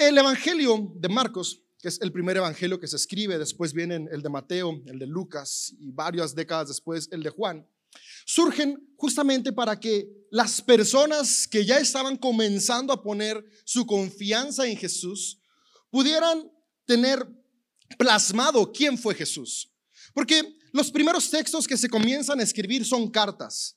El 0.00 0.18
Evangelio 0.18 0.92
de 0.96 1.08
Marcos, 1.08 1.62
que 1.78 1.88
es 1.88 2.00
el 2.00 2.12
primer 2.12 2.36
Evangelio 2.36 2.80
que 2.80 2.86
se 2.86 2.96
escribe, 2.96 3.38
después 3.38 3.72
vienen 3.72 4.08
el 4.10 4.22
de 4.22 4.28
Mateo, 4.28 4.82
el 4.86 4.98
de 4.98 5.06
Lucas 5.06 5.74
y 5.78 5.90
varias 5.92 6.34
décadas 6.34 6.68
después 6.68 7.08
el 7.12 7.22
de 7.22 7.30
Juan, 7.30 7.66
surgen 8.26 8.94
justamente 8.96 9.52
para 9.52 9.78
que 9.78 10.08
las 10.30 10.60
personas 10.60 11.46
que 11.46 11.64
ya 11.64 11.78
estaban 11.78 12.16
comenzando 12.16 12.92
a 12.92 13.02
poner 13.02 13.44
su 13.64 13.86
confianza 13.86 14.66
en 14.66 14.76
Jesús 14.76 15.38
pudieran 15.90 16.50
tener 16.86 17.26
plasmado 17.98 18.72
quién 18.72 18.98
fue 18.98 19.14
Jesús. 19.14 19.70
Porque 20.12 20.56
los 20.72 20.90
primeros 20.90 21.30
textos 21.30 21.66
que 21.66 21.76
se 21.76 21.88
comienzan 21.88 22.40
a 22.40 22.42
escribir 22.42 22.84
son 22.84 23.10
cartas. 23.10 23.76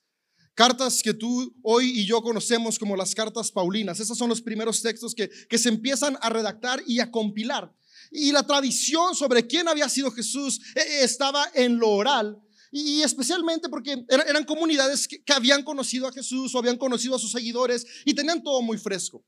Cartas 0.58 1.04
que 1.04 1.14
tú 1.14 1.54
hoy 1.62 2.00
y 2.00 2.04
yo 2.04 2.20
conocemos 2.20 2.80
como 2.80 2.96
las 2.96 3.14
cartas 3.14 3.52
paulinas. 3.52 4.00
Esos 4.00 4.18
son 4.18 4.28
los 4.28 4.42
primeros 4.42 4.82
textos 4.82 5.14
que, 5.14 5.30
que 5.48 5.56
se 5.56 5.68
empiezan 5.68 6.18
a 6.20 6.30
redactar 6.30 6.82
y 6.84 6.98
a 6.98 7.12
compilar. 7.12 7.72
Y 8.10 8.32
la 8.32 8.42
tradición 8.42 9.14
sobre 9.14 9.46
quién 9.46 9.68
había 9.68 9.88
sido 9.88 10.10
Jesús 10.10 10.60
eh, 10.74 11.04
estaba 11.04 11.48
en 11.54 11.78
lo 11.78 11.90
oral. 11.90 12.42
Y 12.72 13.02
especialmente 13.02 13.68
porque 13.68 14.04
eran 14.08 14.42
comunidades 14.42 15.06
que 15.06 15.32
habían 15.32 15.62
conocido 15.62 16.08
a 16.08 16.12
Jesús 16.12 16.52
o 16.52 16.58
habían 16.58 16.76
conocido 16.76 17.14
a 17.14 17.20
sus 17.20 17.30
seguidores 17.30 17.86
y 18.04 18.12
tenían 18.12 18.42
todo 18.42 18.60
muy 18.60 18.78
fresco. 18.78 19.24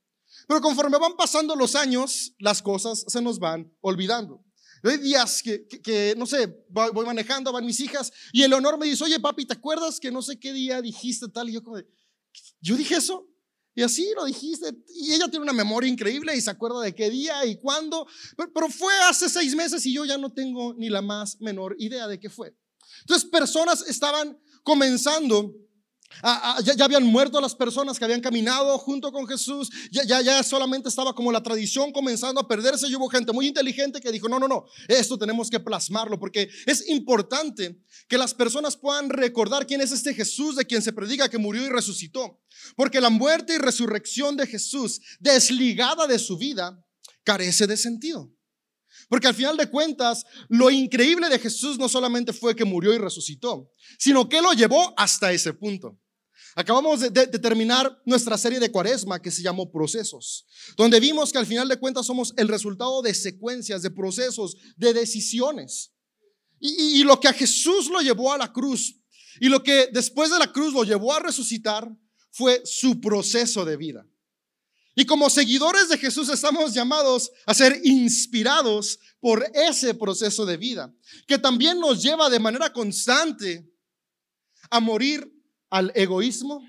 Pero 0.48 0.60
conforme 0.60 0.98
van 0.98 1.16
pasando 1.16 1.54
los 1.54 1.76
años, 1.76 2.34
las 2.40 2.60
cosas 2.60 3.04
se 3.06 3.22
nos 3.22 3.38
van 3.38 3.72
olvidando. 3.82 4.42
Hay 4.82 4.98
días 4.98 5.42
que, 5.42 6.14
no 6.16 6.26
sé, 6.26 6.64
voy 6.68 7.04
manejando, 7.04 7.52
van 7.52 7.66
mis 7.66 7.80
hijas 7.80 8.12
y 8.32 8.42
el 8.42 8.52
honor 8.52 8.78
me 8.78 8.86
dice, 8.86 9.04
oye 9.04 9.20
papi, 9.20 9.44
¿te 9.44 9.54
acuerdas 9.54 10.00
que 10.00 10.10
no 10.10 10.22
sé 10.22 10.38
qué 10.38 10.52
día 10.52 10.80
dijiste 10.80 11.28
tal? 11.28 11.48
Y 11.48 11.52
yo 11.52 11.62
como 11.62 11.78
yo 12.60 12.76
dije 12.76 12.96
eso. 12.96 13.26
Y 13.74 13.82
así 13.82 14.12
lo 14.16 14.24
dijiste. 14.24 14.74
Y 14.94 15.12
ella 15.12 15.28
tiene 15.28 15.44
una 15.44 15.52
memoria 15.52 15.90
increíble 15.90 16.36
y 16.36 16.40
se 16.40 16.50
acuerda 16.50 16.80
de 16.80 16.94
qué 16.94 17.08
día 17.08 17.44
y 17.46 17.56
cuándo. 17.56 18.06
pero 18.36 18.68
fue 18.68 18.92
hace 19.08 19.28
seis 19.28 19.54
meses 19.54 19.84
y 19.86 19.92
yo 19.92 20.04
ya 20.04 20.18
no 20.18 20.32
tengo 20.32 20.74
ni 20.74 20.88
la 20.88 21.02
más 21.02 21.40
menor 21.40 21.76
idea 21.78 22.06
de 22.08 22.18
qué 22.18 22.28
fue. 22.28 22.54
Entonces 23.00 23.28
personas 23.30 23.82
estaban 23.86 24.38
comenzando 24.62 25.54
Ah, 26.22 26.56
ah, 26.58 26.62
ya, 26.62 26.84
habían 26.84 27.04
muerto 27.04 27.40
las 27.40 27.54
personas 27.54 27.98
que 27.98 28.04
habían 28.04 28.20
caminado 28.20 28.76
junto 28.78 29.12
con 29.12 29.26
Jesús. 29.26 29.70
Ya, 29.90 30.04
ya, 30.04 30.20
ya 30.20 30.42
solamente 30.42 30.88
estaba 30.88 31.14
como 31.14 31.32
la 31.32 31.42
tradición 31.42 31.92
comenzando 31.92 32.40
a 32.40 32.48
perderse. 32.48 32.88
Y 32.88 32.96
hubo 32.96 33.08
gente 33.08 33.32
muy 33.32 33.46
inteligente 33.46 34.00
que 34.00 34.12
dijo, 34.12 34.28
no, 34.28 34.38
no, 34.38 34.48
no, 34.48 34.66
esto 34.88 35.18
tenemos 35.18 35.48
que 35.48 35.60
plasmarlo 35.60 36.18
porque 36.18 36.50
es 36.66 36.88
importante 36.88 37.80
que 38.08 38.18
las 38.18 38.34
personas 38.34 38.76
puedan 38.76 39.08
recordar 39.08 39.66
quién 39.66 39.80
es 39.80 39.92
este 39.92 40.14
Jesús 40.14 40.56
de 40.56 40.66
quien 40.66 40.82
se 40.82 40.92
predica 40.92 41.28
que 41.28 41.38
murió 41.38 41.64
y 41.64 41.68
resucitó. 41.68 42.40
Porque 42.76 43.00
la 43.00 43.10
muerte 43.10 43.54
y 43.54 43.58
resurrección 43.58 44.36
de 44.36 44.46
Jesús, 44.46 45.00
desligada 45.20 46.06
de 46.06 46.18
su 46.18 46.36
vida, 46.36 46.84
carece 47.24 47.66
de 47.66 47.76
sentido. 47.76 48.30
Porque 49.10 49.26
al 49.26 49.34
final 49.34 49.56
de 49.56 49.68
cuentas, 49.68 50.24
lo 50.48 50.70
increíble 50.70 51.28
de 51.28 51.40
Jesús 51.40 51.78
no 51.78 51.88
solamente 51.88 52.32
fue 52.32 52.54
que 52.54 52.64
murió 52.64 52.94
y 52.94 52.98
resucitó, 52.98 53.72
sino 53.98 54.28
que 54.28 54.40
lo 54.40 54.52
llevó 54.52 54.94
hasta 54.96 55.32
ese 55.32 55.52
punto. 55.52 55.98
Acabamos 56.54 57.00
de, 57.00 57.10
terminar 57.26 58.00
nuestra 58.06 58.38
serie 58.38 58.60
de 58.60 58.70
cuaresma 58.70 59.20
que 59.20 59.32
se 59.32 59.42
llamó 59.42 59.70
Procesos, 59.72 60.46
donde 60.76 61.00
vimos 61.00 61.32
que 61.32 61.38
al 61.38 61.46
final 61.46 61.68
de 61.68 61.78
cuentas 61.78 62.06
somos 62.06 62.32
el 62.36 62.46
resultado 62.46 63.02
de 63.02 63.12
secuencias, 63.12 63.82
de 63.82 63.90
procesos, 63.90 64.56
de 64.76 64.94
decisiones. 64.94 65.92
y 66.60 67.02
lo 67.02 67.18
que 67.18 67.26
a 67.26 67.32
Jesús 67.32 67.90
lo 67.90 68.00
llevó 68.00 68.32
a 68.32 68.38
la 68.38 68.52
cruz 68.52 68.94
y 69.40 69.48
lo 69.48 69.62
que 69.62 69.88
después 69.92 70.30
de 70.30 70.38
la 70.38 70.52
cruz 70.52 70.72
lo 70.72 70.84
llevó 70.84 71.12
a 71.12 71.18
resucitar 71.20 71.90
fue 72.30 72.62
su 72.64 73.00
proceso 73.00 73.64
de 73.64 73.76
vida. 73.76 74.06
Y 74.94 75.04
como 75.04 75.30
seguidores 75.30 75.88
de 75.88 75.98
Jesús 75.98 76.28
estamos 76.28 76.74
llamados 76.74 77.30
a 77.46 77.54
ser 77.54 77.80
inspirados 77.84 78.98
por 79.20 79.44
ese 79.54 79.94
proceso 79.94 80.44
de 80.44 80.56
vida, 80.56 80.92
que 81.26 81.38
también 81.38 81.78
nos 81.78 82.02
lleva 82.02 82.28
de 82.28 82.40
manera 82.40 82.72
constante 82.72 83.70
a 84.70 84.80
morir 84.80 85.30
al 85.70 85.92
egoísmo 85.94 86.60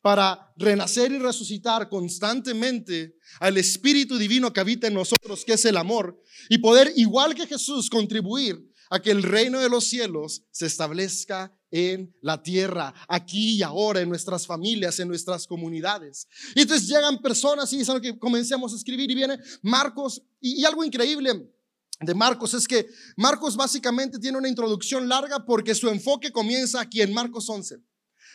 para 0.00 0.52
renacer 0.56 1.10
y 1.12 1.18
resucitar 1.18 1.88
constantemente 1.88 3.16
al 3.40 3.56
Espíritu 3.56 4.18
Divino 4.18 4.52
que 4.52 4.60
habita 4.60 4.86
en 4.86 4.94
nosotros, 4.94 5.44
que 5.44 5.54
es 5.54 5.64
el 5.64 5.76
amor, 5.78 6.20
y 6.50 6.58
poder, 6.58 6.92
igual 6.96 7.34
que 7.34 7.46
Jesús, 7.46 7.88
contribuir 7.88 8.70
a 8.90 9.00
que 9.00 9.10
el 9.10 9.22
reino 9.22 9.58
de 9.58 9.70
los 9.70 9.84
cielos 9.84 10.44
se 10.50 10.66
establezca 10.66 11.53
en 11.76 12.14
la 12.22 12.40
tierra, 12.40 12.94
aquí 13.08 13.56
y 13.56 13.62
ahora, 13.64 14.00
en 14.00 14.08
nuestras 14.08 14.46
familias, 14.46 15.00
en 15.00 15.08
nuestras 15.08 15.44
comunidades. 15.44 16.28
Y 16.54 16.60
entonces 16.60 16.86
llegan 16.86 17.20
personas 17.20 17.72
y 17.72 17.78
dicen 17.78 18.00
que 18.00 18.16
comencemos 18.16 18.72
a 18.72 18.76
escribir 18.76 19.10
y 19.10 19.14
viene 19.16 19.40
Marcos, 19.60 20.22
y, 20.40 20.64
algo 20.64 20.84
increíble 20.84 21.50
de 21.98 22.14
Marcos 22.14 22.54
es 22.54 22.68
que 22.68 22.86
Marcos 23.16 23.56
básicamente 23.56 24.20
tiene 24.20 24.38
una 24.38 24.48
introducción 24.48 25.08
larga 25.08 25.44
porque 25.44 25.74
su 25.74 25.88
enfoque 25.88 26.30
comienza 26.30 26.80
aquí 26.80 27.02
en 27.02 27.12
Marcos 27.12 27.50
11. 27.50 27.78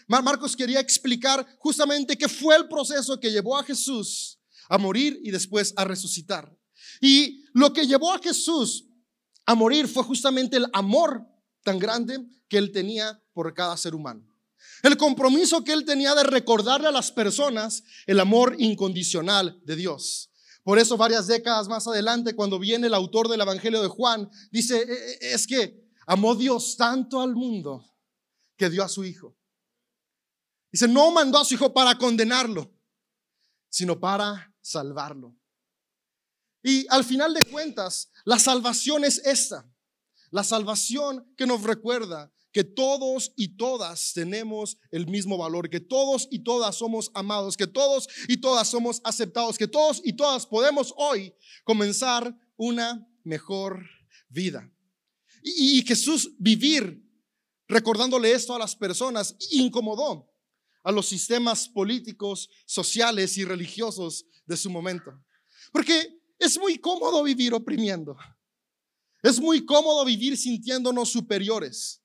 Marcos 0.10 0.54
quería 0.54 0.82
explicar 0.82 1.48
justamente 1.60 2.18
qué 2.18 2.28
fue 2.28 2.58
el 2.58 2.68
proceso 2.68 3.18
que 3.22 3.32
llevó 3.32 3.58
a 3.58 3.64
Jesús 3.64 4.38
a 4.68 4.78
morir 4.78 5.18
y 5.24 5.32
después 5.32 5.74
a 5.78 5.86
resucitar. 5.86 6.54
Y 7.00 7.46
lo 7.54 7.72
que 7.72 7.88
llevó 7.88 8.12
a 8.12 8.20
Jesús 8.20 8.86
a 9.46 9.56
morir 9.56 9.88
fue 9.88 10.04
justamente 10.04 10.58
el 10.58 10.66
amor 10.74 11.26
tan 11.64 11.80
grande 11.80 12.20
que 12.50 12.58
él 12.58 12.72
tenía 12.72 13.22
por 13.40 13.54
cada 13.54 13.78
ser 13.78 13.96
humano. 13.96 14.22
El 14.84 14.98
compromiso 14.98 15.64
que 15.64 15.72
él 15.72 15.86
tenía 15.86 16.14
de 16.14 16.24
recordarle 16.24 16.90
a 16.90 16.92
las 16.92 17.10
personas 17.10 17.86
el 18.06 18.20
amor 18.20 18.58
incondicional 18.60 19.62
de 19.64 19.78
Dios. 19.78 20.30
Por 20.62 20.78
eso 20.78 20.98
varias 20.98 21.26
décadas 21.26 21.70
más 21.70 21.88
adelante, 21.88 22.36
cuando 22.36 22.60
viene 22.60 22.88
el 22.88 22.94
autor 22.94 23.30
del 23.30 23.40
Evangelio 23.40 23.82
de 23.82 23.88
Juan, 23.88 24.30
dice, 24.52 24.82
e, 24.82 25.26
e, 25.26 25.34
es 25.36 25.48
que 25.48 25.90
amó 26.06 26.36
Dios 26.36 26.76
tanto 26.76 27.22
al 27.22 27.34
mundo 27.34 27.86
que 28.58 28.70
dio 28.70 28.84
a 28.84 28.90
su 28.90 29.06
Hijo. 29.06 29.38
Dice, 30.70 30.90
no 30.90 31.10
mandó 31.12 31.40
a 31.40 31.46
su 31.46 31.54
Hijo 31.54 31.74
para 31.74 31.98
condenarlo, 31.98 32.70
sino 33.70 33.98
para 33.98 34.54
salvarlo. 34.60 35.34
Y 36.62 36.86
al 36.90 37.06
final 37.06 37.34
de 37.34 37.44
cuentas, 37.44 38.12
la 38.26 38.38
salvación 38.38 39.06
es 39.06 39.20
esta. 39.20 39.66
La 40.30 40.44
salvación 40.44 41.34
que 41.38 41.48
nos 41.48 41.64
recuerda 41.64 42.34
que 42.52 42.64
todos 42.64 43.32
y 43.36 43.58
todas 43.58 44.14
tenemos 44.14 44.78
el 44.92 45.08
mismo 45.08 45.38
valor, 45.38 45.70
que 45.70 45.80
todos 45.80 46.28
y 46.32 46.40
todas 46.40 46.76
somos 46.76 47.12
amados, 47.14 47.56
que 47.56 47.68
todos 47.68 48.08
y 48.28 48.38
todas 48.38 48.68
somos 48.68 49.02
aceptados, 49.04 49.58
que 49.58 49.68
todos 49.68 50.02
y 50.04 50.14
todas 50.14 50.46
podemos 50.46 50.94
hoy 50.98 51.34
comenzar 51.64 52.36
una 52.58 53.08
mejor 53.24 53.86
vida. 54.30 54.70
Y, 55.42 55.84
Jesús 55.86 56.36
vivir 56.38 57.02
recordándole 57.68 58.32
esto 58.32 58.54
a 58.54 58.60
las 58.60 58.76
personas 58.76 59.36
incomodó 59.52 60.30
a 60.84 60.92
los 60.92 61.08
sistemas 61.08 61.70
políticos, 61.70 62.50
sociales 62.66 63.38
y 63.38 63.46
religiosos 63.46 64.26
de 64.46 64.58
su 64.58 64.70
momento. 64.70 65.12
Porque 65.72 66.20
es 66.40 66.58
muy 66.58 66.78
cómodo 66.78 67.22
vivir 67.24 67.54
oprimiendo. 67.54 68.18
Es 69.22 69.40
muy 69.40 69.66
cómodo 69.66 70.04
vivir 70.06 70.38
sintiéndonos 70.38 71.10
superiores. 71.10 72.02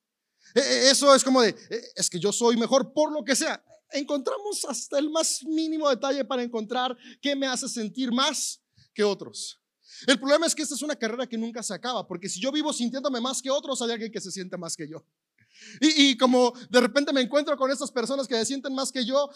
E, 0.55 0.61
e, 0.61 0.91
eso 0.91 1.15
es 1.15 1.25
como 1.25 1.43
de, 1.43 1.51
e, 1.51 1.83
es 1.97 2.09
que 2.09 2.19
yo 2.19 2.33
soy 2.33 2.57
mejor 2.57 2.93
por 2.93 3.13
lo 3.13 3.25
que 3.25 3.35
sea. 3.35 3.63
Encontramos 3.91 4.65
hasta 4.65 4.99
el 4.99 5.11
más 5.11 5.43
mínimo 5.45 5.89
detalle 5.89 6.25
para 6.25 6.43
encontrar 6.43 6.97
qué 7.21 7.37
me 7.37 7.47
hace 7.47 7.69
sentir 7.69 8.13
más 8.13 8.61
que 8.93 9.05
otros. 9.05 9.61
El 10.07 10.19
problema 10.19 10.47
es 10.47 10.55
que 10.55 10.63
esta 10.63 10.75
es 10.75 10.83
una 10.83 10.97
carrera 10.97 11.27
que 11.27 11.39
nunca 11.39 11.63
se 11.63 11.75
acaba, 11.75 12.07
porque 12.07 12.29
si 12.29 12.41
yo 12.41 12.51
vivo 12.51 12.73
sintiéndome 12.73 13.21
más 13.21 13.41
que 13.41 13.51
otros, 13.51 13.81
hay 13.83 13.93
alguien 13.93 14.11
que 14.11 14.21
se 14.21 14.31
siente 14.31 14.57
más 14.57 14.77
que 14.77 14.89
yo. 14.89 15.05
Y, 15.81 16.17
como 16.17 16.53
de 16.69 16.81
repente 16.81 17.13
me 17.13 17.21
encuentro 17.21 17.57
con 17.57 17.71
estas 17.71 17.91
personas 17.91 18.27
que 18.27 18.35
se 18.35 18.45
sienten 18.45 18.75
más 18.75 18.91
que 18.91 19.05
yo, 19.05 19.31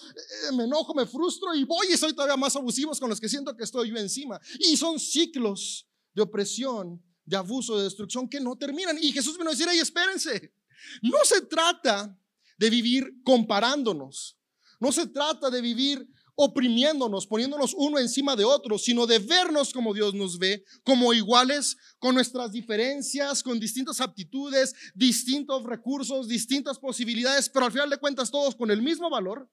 me 0.55 0.65
enojo, 0.65 0.93
me 0.93 1.07
frustro 1.07 1.55
y 1.55 1.65
voy 1.65 1.93
y 1.93 1.97
soy 1.97 2.13
todavía 2.13 2.37
más 2.37 2.57
abusivos 2.57 2.99
con 2.99 3.09
los 3.09 3.21
que 3.21 3.29
siento 3.29 3.57
que 3.57 3.63
estoy 3.63 3.91
yo 3.91 3.97
encima. 3.97 4.41
Y 4.59 4.77
son 4.77 4.99
ciclos 4.99 5.87
de 6.15 6.23
opresión 6.23 7.01
de 7.25 7.37
abuso, 7.37 7.77
de 7.77 7.85
destrucción 7.85 8.29
que 8.29 8.41
no 8.41 8.57
terminan. 8.57 8.99
Y 9.01 9.13
Jesús 9.13 9.37
vino 9.37 9.51
a 9.51 9.53
decir, 9.53 9.69
espérense, 9.69 10.53
no 11.03 11.19
se 11.25 11.43
trata 11.43 12.19
de 12.59 12.71
vivir 12.71 13.23
comparándonos, 13.25 14.39
no 14.81 14.93
se 14.93 15.07
trata 15.07 15.51
de 15.51 15.61
vivir 15.61 16.09
oprimiéndonos, 16.41 17.27
poniéndonos 17.27 17.75
uno 17.77 17.99
encima 17.99 18.37
de 18.37 18.45
otro, 18.45 18.79
sino 18.79 19.09
de 19.09 19.19
vernos 19.19 19.73
como 19.73 19.93
Dios 19.93 20.15
nos 20.15 20.39
ve, 20.39 20.65
como 20.85 21.13
iguales, 21.13 21.77
con 21.99 22.15
nuestras 22.15 22.53
diferencias, 22.53 23.43
con 23.43 23.59
distintas 23.59 24.01
aptitudes, 24.01 24.73
distintos 24.95 25.65
recursos, 25.65 26.29
distintas 26.29 26.79
posibilidades, 26.79 27.49
pero 27.49 27.67
al 27.67 27.73
final 27.73 27.91
de 27.91 27.99
cuentas 27.99 28.31
todos 28.31 28.55
con 28.55 28.71
el 28.71 28.83
mismo 28.83 29.11
valor, 29.11 29.51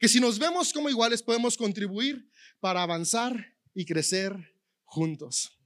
que 0.00 0.08
si 0.08 0.18
nos 0.18 0.40
vemos 0.40 0.72
como 0.72 0.90
iguales 0.90 1.22
podemos 1.22 1.56
contribuir 1.56 2.28
para 2.58 2.82
avanzar 2.82 3.54
y 3.72 3.84
crecer 3.84 4.36
juntos. 4.84 5.56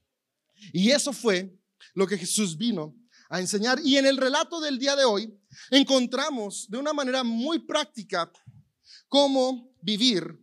Y 0.74 0.90
eso 0.90 1.14
fue 1.14 1.58
lo 1.94 2.06
que 2.06 2.18
Jesús 2.18 2.58
vino 2.58 2.94
a 3.30 3.40
enseñar. 3.40 3.80
Y 3.82 3.96
en 3.96 4.04
el 4.04 4.18
relato 4.18 4.60
del 4.60 4.78
día 4.78 4.94
de 4.96 5.04
hoy 5.04 5.40
encontramos 5.70 6.68
de 6.68 6.76
una 6.76 6.92
manera 6.92 7.24
muy 7.24 7.60
práctica 7.60 8.30
cómo 9.08 9.72
vivir 9.80 10.38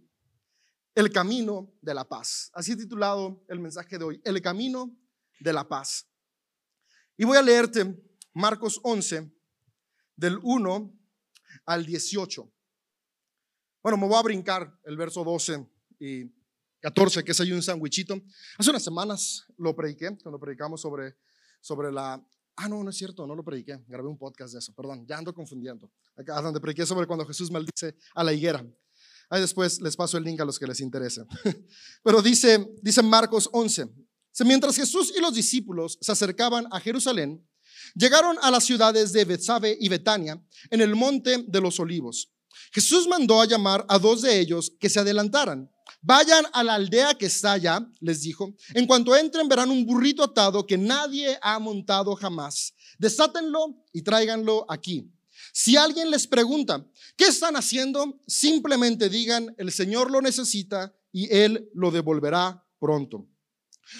el 0.95 1.11
camino 1.11 1.71
de 1.81 1.93
la 1.93 2.07
paz. 2.07 2.49
Así 2.53 2.71
he 2.71 2.77
titulado 2.77 3.43
el 3.49 3.59
mensaje 3.59 3.99
de 3.99 4.03
hoy, 4.03 4.21
el 4.23 4.41
camino 4.41 4.97
de 5.39 5.53
la 5.53 5.67
paz. 5.67 6.07
Y 7.17 7.25
voy 7.25 7.37
a 7.37 7.41
leerte 7.41 7.95
Marcos 8.33 8.79
11, 8.83 9.31
del 10.15 10.39
1 10.41 10.99
al 11.65 11.85
18. 11.85 12.51
Bueno, 13.83 13.97
me 13.97 14.07
voy 14.07 14.17
a 14.17 14.23
brincar 14.23 14.79
el 14.85 14.97
verso 14.97 15.23
12 15.23 15.67
y 15.99 16.25
14, 16.79 17.23
que 17.23 17.31
es 17.31 17.39
ahí 17.39 17.51
un 17.51 17.61
sandwichito. 17.61 18.19
Hace 18.57 18.69
unas 18.69 18.83
semanas 18.83 19.45
lo 19.57 19.75
prediqué, 19.75 20.17
cuando 20.21 20.39
predicamos 20.39 20.81
sobre, 20.81 21.17
sobre 21.61 21.91
la... 21.91 22.23
Ah, 22.59 22.67
no, 22.67 22.83
no 22.83 22.89
es 22.89 22.97
cierto, 22.97 23.27
no 23.27 23.35
lo 23.35 23.43
prediqué. 23.43 23.79
Grabé 23.87 24.09
un 24.09 24.17
podcast 24.17 24.53
de 24.53 24.59
eso, 24.59 24.73
perdón, 24.73 25.05
ya 25.07 25.19
ando 25.19 25.31
confundiendo. 25.31 25.91
Acá 26.15 26.41
donde 26.41 26.59
prediqué 26.59 26.87
sobre 26.87 27.05
cuando 27.05 27.23
Jesús 27.25 27.51
maldice 27.51 27.95
a 28.15 28.23
la 28.23 28.33
higuera. 28.33 28.65
Ahí 29.29 29.41
después 29.41 29.79
les 29.79 29.95
paso 29.95 30.17
el 30.17 30.23
link 30.23 30.39
a 30.41 30.45
los 30.45 30.57
que 30.57 30.65
les 30.65 30.79
interese. 30.79 31.23
Pero 32.03 32.21
dice, 32.21 32.67
dice 32.81 33.03
Marcos 33.03 33.47
11, 33.51 33.87
mientras 34.45 34.75
Jesús 34.75 35.13
y 35.15 35.21
los 35.21 35.35
discípulos 35.35 35.99
se 36.01 36.11
acercaban 36.11 36.65
a 36.71 36.79
Jerusalén, 36.79 37.47
llegaron 37.93 38.37
a 38.41 38.49
las 38.49 38.63
ciudades 38.63 39.13
de 39.13 39.25
Betsabe 39.25 39.77
y 39.79 39.87
Betania 39.87 40.41
en 40.71 40.81
el 40.81 40.95
monte 40.95 41.43
de 41.47 41.61
los 41.61 41.79
olivos. 41.79 42.33
Jesús 42.71 43.07
mandó 43.07 43.39
a 43.39 43.45
llamar 43.45 43.85
a 43.87 43.99
dos 43.99 44.23
de 44.23 44.39
ellos 44.39 44.73
que 44.79 44.89
se 44.89 44.99
adelantaran. 44.99 45.69
Vayan 46.01 46.45
a 46.53 46.63
la 46.63 46.75
aldea 46.75 47.15
que 47.15 47.25
está 47.25 47.53
allá, 47.53 47.85
les 47.99 48.21
dijo. 48.21 48.53
En 48.73 48.85
cuanto 48.85 49.15
entren 49.15 49.47
verán 49.47 49.71
un 49.71 49.85
burrito 49.85 50.23
atado 50.23 50.65
que 50.65 50.77
nadie 50.77 51.37
ha 51.41 51.59
montado 51.59 52.15
jamás. 52.15 52.73
Desátenlo 52.97 53.83
y 53.91 54.01
tráiganlo 54.01 54.65
aquí. 54.69 55.11
Si 55.53 55.75
alguien 55.75 56.11
les 56.11 56.27
pregunta, 56.27 56.85
¿qué 57.15 57.25
están 57.25 57.55
haciendo? 57.55 58.21
Simplemente 58.27 59.09
digan, 59.09 59.53
el 59.57 59.71
Señor 59.71 60.11
lo 60.11 60.21
necesita 60.21 60.93
y 61.11 61.33
Él 61.33 61.69
lo 61.73 61.91
devolverá 61.91 62.63
pronto. 62.79 63.27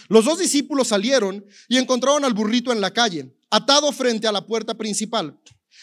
Los 0.10 0.26
dos 0.26 0.40
discípulos 0.40 0.90
salieron 0.90 1.46
y 1.68 1.78
encontraron 1.78 2.26
al 2.26 2.34
burrito 2.34 2.72
en 2.72 2.82
la 2.82 2.92
calle, 2.92 3.36
atado 3.50 3.92
frente 3.92 4.28
a 4.28 4.32
la 4.32 4.46
puerta 4.46 4.78
principal. 4.78 5.40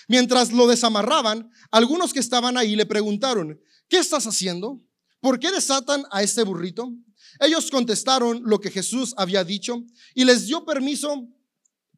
Mientras 0.09 0.53
lo 0.53 0.67
desamarraban, 0.67 1.51
algunos 1.71 2.13
que 2.13 2.21
estaban 2.21 2.57
ahí 2.57 2.77
le 2.77 2.87
preguntaron, 2.87 3.61
¿qué 3.89 3.99
estás 3.99 4.27
haciendo? 4.27 4.83
¿Por 5.25 5.41
qué 5.41 5.51
desatan 5.51 6.05
a 6.11 6.23
este 6.23 6.43
burrito? 6.43 6.93
Ellos 7.41 7.71
contestaron 7.71 8.43
lo 8.45 8.61
que 8.61 8.71
Jesús 8.71 9.15
había 9.17 9.43
dicho 9.43 9.83
y 10.15 10.23
les 10.23 10.45
dio 10.45 10.67
permiso 10.67 11.27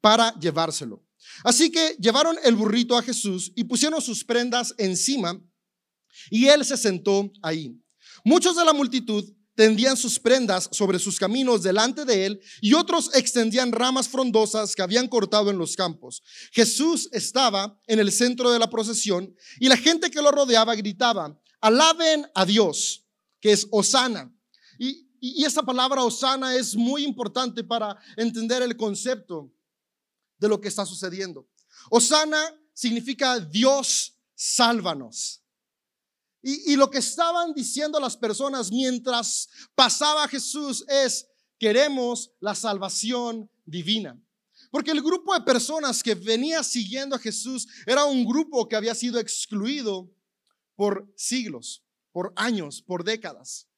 para 0.00 0.32
llevárselo. 0.38 1.04
Así 1.42 1.72
que 1.72 1.96
llevaron 1.98 2.36
el 2.44 2.54
burrito 2.54 2.96
a 2.96 3.02
Jesús 3.02 3.50
y 3.56 3.64
pusieron 3.64 4.00
sus 4.00 4.22
prendas 4.22 4.76
encima 4.78 5.42
y 6.30 6.46
él 6.46 6.64
se 6.64 6.76
sentó 6.76 7.32
ahí. 7.42 7.76
Muchos 8.24 8.54
de 8.54 8.64
la 8.64 8.72
multitud 8.72 9.24
tendían 9.56 9.96
sus 9.96 10.20
prendas 10.20 10.68
sobre 10.70 11.00
sus 11.00 11.18
caminos 11.18 11.64
delante 11.64 12.04
de 12.04 12.26
él 12.26 12.40
y 12.60 12.74
otros 12.74 13.10
extendían 13.12 13.72
ramas 13.72 14.06
frondosas 14.06 14.76
que 14.76 14.82
habían 14.82 15.08
cortado 15.08 15.50
en 15.50 15.58
los 15.58 15.74
campos. 15.74 16.22
Jesús 16.52 17.08
estaba 17.10 17.76
en 17.88 17.98
el 17.98 18.12
centro 18.12 18.52
de 18.52 18.60
la 18.60 18.70
procesión 18.70 19.34
y 19.58 19.68
la 19.68 19.76
gente 19.76 20.12
que 20.12 20.22
lo 20.22 20.30
rodeaba 20.30 20.76
gritaba, 20.76 21.36
alaben 21.60 22.24
a 22.32 22.46
Dios, 22.46 23.02
que 23.46 23.52
es 23.52 23.68
Osana. 23.70 24.28
Y, 24.76 25.08
y 25.20 25.44
esa 25.44 25.62
palabra 25.62 26.02
Osana 26.02 26.56
es 26.56 26.74
muy 26.74 27.04
importante 27.04 27.62
para 27.62 27.96
entender 28.16 28.60
el 28.60 28.76
concepto 28.76 29.54
de 30.36 30.48
lo 30.48 30.60
que 30.60 30.66
está 30.66 30.84
sucediendo. 30.84 31.48
Osana 31.88 32.52
significa 32.74 33.38
Dios, 33.38 34.18
sálvanos. 34.34 35.44
Y, 36.42 36.72
y, 36.72 36.76
lo 36.76 36.90
que 36.90 36.98
estaban 36.98 37.54
diciendo 37.54 38.00
las 38.00 38.16
personas 38.16 38.72
mientras 38.72 39.48
pasaba 39.76 40.26
Jesús 40.26 40.84
es, 40.88 41.28
queremos 41.56 42.32
la 42.40 42.56
salvación 42.56 43.48
divina. 43.64 44.20
Porque 44.72 44.90
el 44.90 45.02
grupo 45.02 45.32
de 45.34 45.42
personas 45.42 46.02
que 46.02 46.16
venía 46.16 46.64
siguiendo 46.64 47.14
a 47.14 47.20
Jesús 47.20 47.68
era 47.86 48.06
un 48.06 48.24
grupo 48.24 48.68
que 48.68 48.74
había 48.74 48.96
sido 48.96 49.20
excluido 49.20 50.12
por 50.74 51.08
siglos, 51.14 51.85
por 52.16 52.32
años, 52.34 52.80
por 52.80 53.04
décadas. 53.04 53.68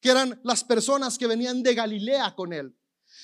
Que 0.00 0.10
eran 0.10 0.40
las 0.44 0.62
personas 0.62 1.18
que 1.18 1.26
venían 1.26 1.60
de 1.60 1.74
Galilea 1.74 2.32
con 2.36 2.52
él. 2.52 2.72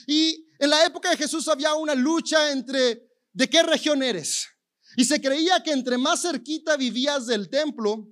Y 0.08 0.48
en 0.58 0.70
la 0.70 0.84
época 0.84 1.08
de 1.08 1.16
Jesús 1.16 1.46
había 1.46 1.74
una 1.74 1.94
lucha 1.94 2.50
entre 2.50 3.08
de 3.32 3.48
qué 3.48 3.62
región 3.62 4.02
eres. 4.02 4.48
Y 4.96 5.04
se 5.04 5.20
creía 5.20 5.62
que 5.62 5.70
entre 5.70 5.98
más 5.98 6.22
cerquita 6.22 6.76
vivías 6.76 7.28
del 7.28 7.48
templo, 7.48 8.08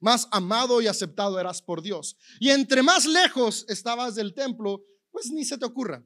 más 0.00 0.28
amado 0.30 0.80
y 0.80 0.86
aceptado 0.86 1.38
eras 1.38 1.60
por 1.60 1.82
Dios. 1.82 2.16
Y 2.40 2.48
entre 2.48 2.82
más 2.82 3.04
lejos 3.04 3.66
estabas 3.68 4.14
del 4.14 4.32
templo, 4.32 4.82
pues 5.10 5.30
ni 5.30 5.44
se 5.44 5.58
te 5.58 5.66
ocurra. 5.66 6.02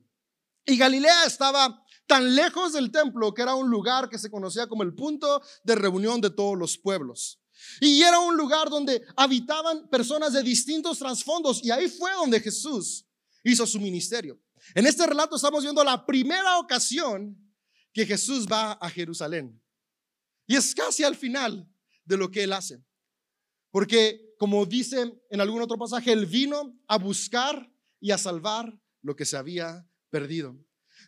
Y 0.67 0.79
Galilea 0.79 1.27
estaba 1.27 1.81
tan 2.09 2.35
lejos 2.35 2.73
del 2.73 2.91
templo 2.91 3.33
que 3.33 3.43
era 3.43 3.55
un 3.55 3.71
lugar 3.71 4.09
que 4.09 4.19
se 4.19 4.33
conocía 4.33 4.67
como 4.67 4.83
el 4.83 4.97
punto 4.97 5.41
de 5.63 5.77
reunión 5.77 6.21
de 6.21 6.31
todos 6.31 6.59
los 6.59 6.77
pueblos. 6.77 7.40
Y 7.81 8.03
era 8.03 8.19
un 8.19 8.37
lugar 8.37 8.69
donde 8.69 9.03
habitaban 9.17 9.89
personas 9.89 10.33
de 10.33 10.43
distintos 10.43 10.99
trasfondos 10.99 11.63
y 11.65 11.71
ahí 11.71 11.89
fue 11.89 12.13
donde 12.13 12.41
Jesús 12.41 13.07
hizo 13.45 13.67
su 13.67 13.81
ministerio. 13.81 14.41
En 14.75 14.87
este 14.87 15.07
relato 15.07 15.37
estamos 15.37 15.63
viendo 15.63 15.83
la 15.83 16.05
primera 16.05 16.59
ocasión 16.59 17.37
que 17.93 18.07
Jesús 18.07 18.47
va 18.47 18.73
a 18.73 18.91
Jerusalén. 18.91 19.61
Y 20.47 20.57
es 20.57 20.75
casi 20.75 21.05
al 21.05 21.17
final 21.17 21.69
de 22.05 22.17
lo 22.17 22.31
que 22.31 22.43
él 22.43 22.53
hace. 22.53 22.83
Porque, 23.71 24.35
como 24.39 24.67
dice 24.67 25.13
en 25.31 25.41
algún 25.41 25.63
otro 25.63 25.79
pasaje, 25.79 26.13
él 26.13 26.27
vino 26.27 26.79
a 26.89 26.99
buscar 26.99 27.73
y 28.01 28.11
a 28.11 28.19
salvar 28.19 28.79
lo 29.03 29.15
que 29.15 29.25
se 29.25 29.37
había 29.37 29.87
perdido. 30.11 30.59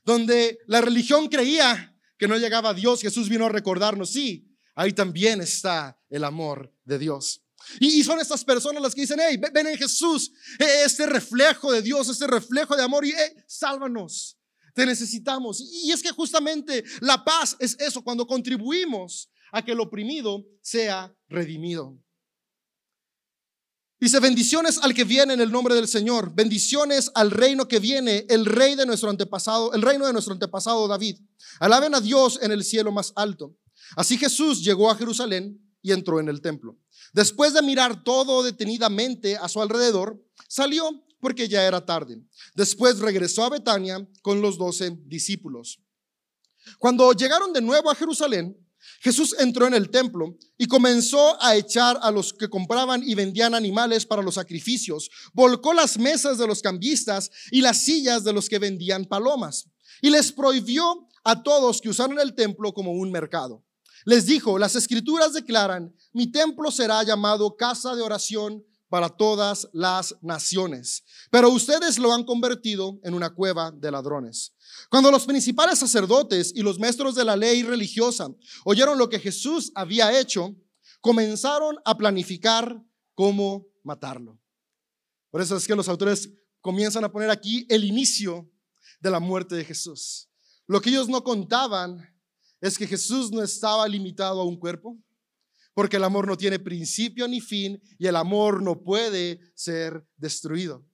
Donde 0.05 0.59
la 0.67 0.81
religión 0.81 1.29
creía 1.29 1.97
que 2.19 2.29
no 2.29 2.37
llegaba 2.37 2.71
a 2.71 2.75
Dios, 2.75 3.03
Jesús 3.03 3.29
vino 3.29 3.47
a 3.47 3.49
recordarnos, 3.49 4.11
sí, 4.11 4.52
ahí 4.75 4.93
también 4.93 5.41
está 5.41 5.99
el 6.09 6.25
amor 6.25 6.73
de 6.85 6.99
Dios. 6.99 7.43
Y, 7.79 8.03
son 8.03 8.21
estas 8.21 8.45
personas 8.45 8.83
las 8.83 8.95
que 8.95 9.03
dicen, 9.03 9.21
hey, 9.21 9.41
ven 9.53 9.67
en 9.67 9.77
Jesús, 9.77 10.33
e, 10.59 10.85
este 10.85 11.07
reflejo 11.07 11.73
de 11.73 11.83
Dios, 11.83 12.09
este 12.09 12.27
reflejo 12.27 12.77
de 12.77 12.83
amor 12.83 13.05
y 13.05 13.15
sálvanos, 13.47 14.37
te 14.75 14.85
necesitamos. 14.85 15.61
Y 15.61 15.93
es 15.93 16.03
que 16.03 16.11
justamente 16.11 16.85
la 17.01 17.25
paz 17.25 17.57
es 17.59 17.77
eso, 17.79 18.03
cuando 18.03 18.27
contribuimos 18.27 19.31
a 19.53 19.63
que 19.63 19.73
el 19.73 19.81
oprimido 19.81 20.45
sea 20.61 21.15
redimido. 21.29 21.99
Dice, 24.01 24.19
bendiciones 24.19 24.79
al 24.79 24.95
que 24.95 25.05
viene 25.05 25.35
en 25.35 25.41
el 25.41 25.53
nombre 25.53 25.77
del 25.77 25.87
Señor, 25.87 26.35
bendiciones 26.35 27.13
al 27.15 27.31
reino 27.31 27.69
que 27.69 27.79
viene, 27.79 28.27
el 28.29 28.47
rey 28.47 28.75
de 28.75 28.85
nuestro 28.85 29.09
antepasado, 29.11 29.73
el 29.75 29.83
reino 29.83 30.07
de 30.07 30.13
nuestro 30.13 30.33
antepasado 30.33 30.89
David. 30.89 31.21
Alaben 31.61 31.95
a 31.95 32.01
Dios 32.01 32.41
en 32.43 32.51
el 32.51 32.65
cielo 32.65 32.91
más 32.91 33.13
alto. 33.15 33.57
Así 33.97 34.17
Jesús 34.17 34.65
llegó 34.65 34.91
a 34.91 34.97
Jerusalén 34.97 35.61
y 35.83 35.93
entró 35.93 36.21
en 36.21 36.29
el 36.29 36.41
templo. 36.41 36.79
Después 37.13 37.53
de 37.53 37.63
mirar 37.63 38.05
todo 38.05 38.43
detenidamente 38.43 39.37
a 39.37 39.49
su 39.49 39.61
alrededor, 39.61 40.25
salió 40.49 41.05
porque 41.21 41.49
ya 41.49 41.65
era 41.65 41.85
tarde. 41.85 42.21
Después 42.55 42.99
regresó 42.99 43.45
a 43.45 43.51
Betania 43.51 44.07
con 44.23 44.41
los 44.41 44.59
doce 44.59 44.97
discípulos. 45.07 45.81
Cuando 46.79 47.13
llegaron 47.13 47.53
de 47.53 47.61
nuevo 47.61 47.91
a 47.91 47.95
Jerusalén, 47.95 48.57
Jesús 49.01 49.35
entró 49.39 49.67
en 49.67 49.75
el 49.75 49.91
templo 49.91 50.37
y 50.59 50.67
comenzó 50.67 51.41
a 51.43 51.57
echar 51.57 51.99
a 52.03 52.11
los 52.11 52.33
que 52.33 52.49
compraban 52.49 53.03
y 53.03 53.15
vendían 53.15 53.55
animales 53.55 54.07
para 54.07 54.23
los 54.23 54.35
sacrificios. 54.35 55.11
Volcó 55.33 55.73
las 55.73 55.99
mesas 55.99 56.39
de 56.39 56.47
los 56.47 56.63
cambistas 56.63 57.31
y 57.51 57.61
las 57.61 57.85
sillas 57.85 58.25
de 58.25 58.33
los 58.33 58.49
que 58.49 58.59
vendían 58.59 59.05
palomas. 59.05 59.69
Y 60.01 60.11
les 60.11 60.33
prohibió 60.33 61.09
a 61.25 61.43
todos 61.43 61.81
que 61.81 61.89
usaran 61.89 62.19
el 62.19 62.35
templo 62.35 62.73
como 62.73 62.93
un 62.93 63.11
mercado. 63.11 63.65
Les 64.05 64.27
dijo, 64.27 64.59
las 64.59 64.77
escrituras 64.77 65.33
declaran, 65.33 65.95
mi 66.13 66.31
templo 66.31 66.71
será 66.71 67.03
llamado 67.03 67.57
casa 67.57 67.95
de 67.95 68.03
oración 68.03 68.65
para 68.89 69.09
todas 69.09 69.69
las 69.73 70.15
naciones, 70.21 71.03
pero 71.31 71.49
ustedes 71.49 71.99
lo 71.99 72.13
han 72.13 72.25
convertido 72.25 73.01
en 73.05 73.15
una 73.15 73.31
cueva 73.31 73.71
de 73.71 73.91
ladrones. 73.91 74.53
Cuando 74.91 75.11
los 75.11 75.25
principales 75.25 75.79
sacerdotes 75.79 76.53
y 76.55 76.61
los 76.61 76.79
maestros 76.79 77.15
de 77.15 77.25
la 77.25 77.35
ley 77.35 77.63
religiosa 77.63 78.29
oyeron 78.65 78.99
lo 78.99 79.09
que 79.09 79.19
Jesús 79.19 79.73
había 79.75 80.21
hecho, 80.21 80.55
comenzaron 81.01 81.77
a 81.87 81.97
planificar 81.97 82.83
cómo 83.15 83.67
matarlo. 83.83 84.39
Por 85.31 85.41
eso 85.41 85.57
es 85.57 85.67
que 85.67 85.75
los 85.75 85.89
autores 85.89 86.31
comienzan 86.61 87.05
a 87.05 87.11
poner 87.11 87.31
aquí 87.31 87.67
el 87.71 87.85
inicio 87.85 88.51
de 89.01 89.11
la 89.11 89.21
muerte 89.21 89.55
de 89.55 89.65
Jesús. 89.65 90.29
Lo 90.67 90.83
que 90.83 90.91
ellos 90.91 91.09
no 91.09 91.25
contaban 91.25 92.12
es 92.63 92.79
que 92.79 92.87
Jesús 92.87 93.33
no 93.33 93.43
estaba 93.43 93.87
limitado 93.89 94.41
a 94.41 94.45
un 94.45 94.57
cuerpo, 94.57 94.97
porque 95.75 95.97
el 95.97 96.05
amor 96.05 96.29
no 96.29 96.37
tiene 96.37 96.61
principio 96.61 97.27
ni 97.27 97.41
fin 97.41 97.83
y 97.99 98.07
el 98.07 98.15
amor 98.15 98.63
no 98.63 98.83
puede 98.83 99.41
ser 99.55 100.07
destruido. 100.17 100.87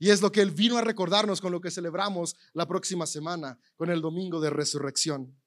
Y 0.00 0.10
es 0.10 0.20
lo 0.20 0.32
que 0.32 0.40
Él 0.40 0.50
vino 0.50 0.76
a 0.76 0.82
recordarnos 0.82 1.40
con 1.40 1.52
lo 1.52 1.60
que 1.60 1.70
celebramos 1.70 2.34
la 2.52 2.66
próxima 2.66 3.06
semana, 3.06 3.60
con 3.76 3.90
el 3.90 4.00
domingo 4.00 4.40
de 4.40 4.50
resurrección. 4.50 5.40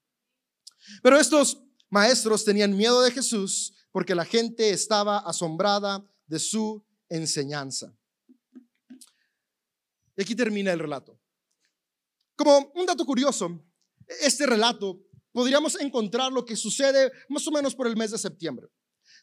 Pero 1.03 1.19
estos 1.19 1.61
maestros 1.89 2.45
tenían 2.45 2.75
miedo 2.75 3.01
de 3.01 3.11
Jesús 3.11 3.75
porque 3.91 4.15
la 4.15 4.23
gente 4.23 4.69
estaba 4.69 5.17
asombrada 5.17 6.01
de 6.27 6.39
su 6.39 6.85
enseñanza. 7.09 7.93
Y 10.15 10.21
aquí 10.21 10.33
termina 10.33 10.71
el 10.71 10.79
relato. 10.79 11.19
Como 12.37 12.71
un 12.75 12.85
dato 12.85 13.05
curioso, 13.05 13.61
este 14.21 14.45
relato 14.45 15.01
podríamos 15.35 15.75
encontrar 15.81 16.31
lo 16.31 16.45
que 16.45 16.55
sucede 16.55 17.11
más 17.27 17.45
o 17.45 17.51
menos 17.51 17.75
por 17.75 17.87
el 17.87 17.97
mes 17.97 18.11
de 18.11 18.17
septiembre. 18.17 18.67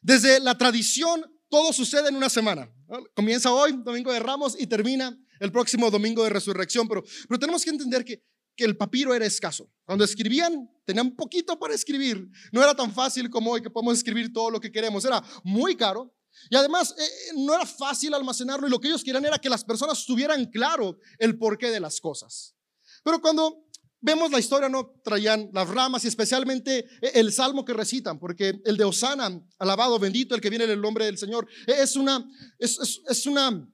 Desde 0.03 0.41
la 0.41 0.59
tradición, 0.59 1.25
todo 1.49 1.73
sucede 1.73 2.11
en 2.11 2.17
una 2.17 2.29
semana. 2.29 2.71
Comienza 3.15 3.51
hoy, 3.51 3.81
domingo 3.83 4.13
de 4.13 4.21
Ramos, 4.21 4.55
y 4.61 4.67
termina 4.67 5.19
el 5.41 5.51
próximo 5.51 5.91
domingo 5.91 6.23
de 6.23 6.29
resurrección. 6.29 6.87
Pero, 6.87 7.03
pero 7.27 7.39
tenemos 7.39 7.65
que 7.65 7.71
entender 7.71 8.05
que, 8.05 8.23
que 8.55 8.67
el 8.67 8.77
papiro 8.77 9.15
era 9.15 9.25
escaso. 9.25 9.73
Cuando 9.87 10.05
escribían, 10.05 10.69
tenían 10.85 11.17
poquito 11.17 11.59
para 11.59 11.73
escribir. 11.73 12.29
No 12.53 12.63
era 12.63 12.75
tan 12.75 12.93
fácil 12.93 13.31
como 13.31 13.53
hoy 13.53 13.63
que 13.63 13.71
podemos 13.71 13.97
escribir 13.97 14.35
todo 14.35 14.51
lo 14.51 14.61
que 14.61 14.71
queremos. 14.71 15.07
Era 15.07 15.25
muy 15.45 15.77
caro. 15.77 16.15
Y 16.51 16.57
además 16.57 16.95
eh, 16.99 17.05
eh, 17.05 17.33
no 17.37 17.55
era 17.55 17.65
fácil 17.65 18.13
almacenarlo 18.13 18.67
y 18.67 18.71
lo 18.71 18.79
que 18.79 18.89
ellos 18.89 19.03
querían 19.03 19.25
era 19.25 19.39
que 19.39 19.49
las 19.49 19.65
personas 19.65 20.05
tuvieran 20.05 20.45
claro 20.51 20.99
el 21.19 21.39
porqué 21.39 21.71
de 21.71 21.81
las 21.81 22.01
cosas. 22.03 22.55
Pero 23.03 23.19
cuando 23.21 23.67
vemos 24.03 24.31
la 24.31 24.39
historia, 24.39 24.69
no 24.69 25.01
traían 25.03 25.49
las 25.53 25.69
ramas 25.69 26.05
y 26.05 26.09
especialmente 26.09 26.81
eh, 27.01 27.13
el 27.15 27.33
salmo 27.33 27.65
que 27.65 27.73
recitan, 27.73 28.19
porque 28.19 28.61
el 28.65 28.77
de 28.77 28.85
Osana, 28.85 29.41
alabado, 29.59 29.99
bendito, 29.99 30.35
el 30.35 30.41
que 30.41 30.51
viene 30.51 30.65
en 30.65 30.73
el 30.73 30.81
nombre 30.81 31.07
del 31.07 31.17
Señor, 31.17 31.49
es 31.67 31.97
una, 31.97 32.29
es, 32.59 33.01
es 33.09 33.27
una 33.27 33.67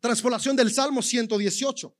transpolación 0.00 0.54
del 0.54 0.72
Salmo 0.72 1.02
118. 1.02 1.96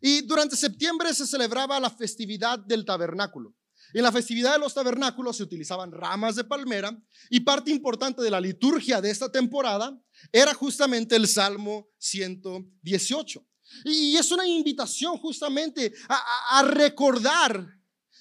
Y 0.00 0.20
durante 0.22 0.56
septiembre 0.56 1.14
se 1.14 1.26
celebraba 1.26 1.80
la 1.80 1.90
festividad 1.90 2.58
del 2.58 2.84
tabernáculo. 2.84 3.56
En 3.94 4.02
la 4.02 4.12
festividad 4.12 4.52
de 4.52 4.58
los 4.58 4.74
tabernáculos 4.74 5.36
se 5.36 5.42
utilizaban 5.42 5.92
ramas 5.92 6.34
de 6.36 6.44
palmera 6.44 6.96
y 7.28 7.40
parte 7.40 7.70
importante 7.70 8.22
de 8.22 8.30
la 8.30 8.40
liturgia 8.40 9.00
de 9.00 9.10
esta 9.10 9.30
temporada 9.30 9.98
era 10.32 10.54
justamente 10.54 11.14
el 11.14 11.28
Salmo 11.28 11.88
118. 11.98 13.46
Y 13.84 14.16
es 14.16 14.30
una 14.30 14.46
invitación 14.46 15.18
justamente 15.18 15.92
a, 16.08 16.62
recordar 16.62 17.78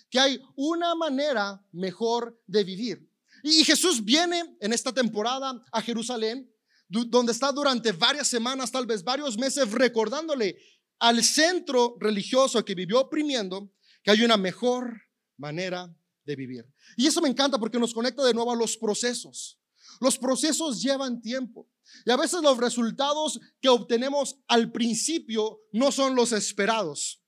que 0.10 0.20
hay 0.20 0.42
una 0.56 0.96
manera 0.96 1.64
mejor 1.72 2.42
de 2.48 2.64
vivir. 2.64 3.10
Y 3.44 3.64
Jesús 3.64 4.04
viene 4.04 4.58
en 4.60 4.74
esta 4.74 4.94
temporada 4.94 5.64
a 5.72 5.82
Jerusalén, 5.82 6.52
donde 6.88 7.32
está 7.32 7.52
durante 7.52 7.92
varias 7.92 8.28
semanas, 8.28 8.72
tal 8.72 8.86
vez 8.86 9.04
varios 9.04 9.38
meses, 9.38 9.72
recordándole 9.72 10.58
al 11.00 11.24
centro 11.24 11.96
religioso 12.00 12.64
que 12.64 12.76
vivió 12.76 13.00
oprimiendo 13.00 13.72
que 14.04 14.12
hay 14.12 14.24
una 14.24 14.38
mejor 14.38 15.02
manera 15.38 15.94
de 16.26 16.36
vivir. 16.36 16.66
Y 16.98 17.08
eso 17.08 17.22
me 17.22 17.30
encanta 17.30 17.58
porque 17.58 17.80
nos 17.80 17.94
conecta 17.94 18.24
de 18.24 18.34
nuevo 18.34 18.52
a 18.52 18.56
los 18.56 18.78
procesos. 18.78 19.61
Los 20.02 20.18
procesos 20.18 20.82
llevan 20.82 21.22
tiempo. 21.22 21.70
Y 22.06 22.12
a 22.12 22.18
veces 22.18 22.42
los 22.42 22.58
resultados 22.58 23.40
que 23.62 23.70
obtenemos 23.70 24.36
al 24.48 24.72
principio 24.72 25.62
no 25.72 25.92
son 25.92 26.16
los 26.16 26.32
esperados. 26.32 27.24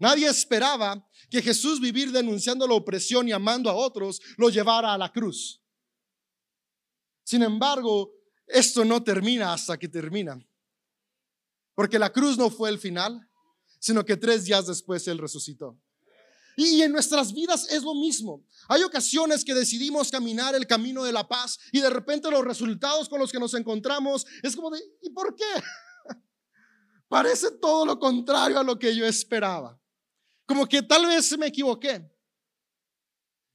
Nadie 0.00 0.26
esperaba 0.26 1.06
que 1.30 1.42
Jesús 1.42 1.80
vivir 1.80 2.10
denunciando 2.10 2.66
la 2.66 2.74
opresión 2.74 3.28
y 3.28 3.32
amando 3.32 3.68
a 3.68 3.74
otros 3.74 4.20
lo 4.38 4.48
llevara 4.48 4.94
a 4.94 4.98
la 4.98 5.12
cruz. 5.12 5.62
Sin 7.24 7.42
embargo, 7.42 8.10
esto 8.46 8.84
no 8.86 9.02
termina 9.04 9.52
hasta 9.52 9.78
que 9.78 9.88
termina. 9.88 10.38
Porque 11.74 11.98
la 11.98 12.10
cruz 12.10 12.38
no 12.38 12.50
fue 12.50 12.70
el 12.70 12.78
final, 12.78 13.28
sino 13.78 14.02
que 14.02 14.16
tres 14.16 14.46
días 14.46 14.66
después 14.66 15.06
Él 15.08 15.18
resucitó. 15.18 15.78
Y 16.56 16.82
en 16.82 16.92
nuestras 16.92 17.32
vidas 17.32 17.68
es 17.70 17.82
lo 17.82 17.94
mismo. 17.94 18.44
Hay 18.68 18.82
ocasiones 18.82 19.44
que 19.44 19.54
decidimos 19.54 20.10
caminar 20.10 20.54
el 20.54 20.66
camino 20.66 21.04
de 21.04 21.12
la 21.12 21.26
paz 21.26 21.58
y 21.72 21.80
de 21.80 21.90
repente 21.90 22.30
los 22.30 22.44
resultados 22.44 23.08
con 23.08 23.18
los 23.18 23.32
que 23.32 23.38
nos 23.38 23.54
encontramos 23.54 24.26
es 24.42 24.54
como 24.54 24.70
de, 24.70 24.80
¿y 25.02 25.10
por 25.10 25.34
qué? 25.34 25.44
Parece 27.08 27.50
todo 27.52 27.84
lo 27.84 27.98
contrario 27.98 28.58
a 28.58 28.64
lo 28.64 28.78
que 28.78 28.94
yo 28.94 29.06
esperaba. 29.06 29.80
Como 30.46 30.66
que 30.66 30.82
tal 30.82 31.06
vez 31.06 31.36
me 31.38 31.46
equivoqué. 31.46 32.13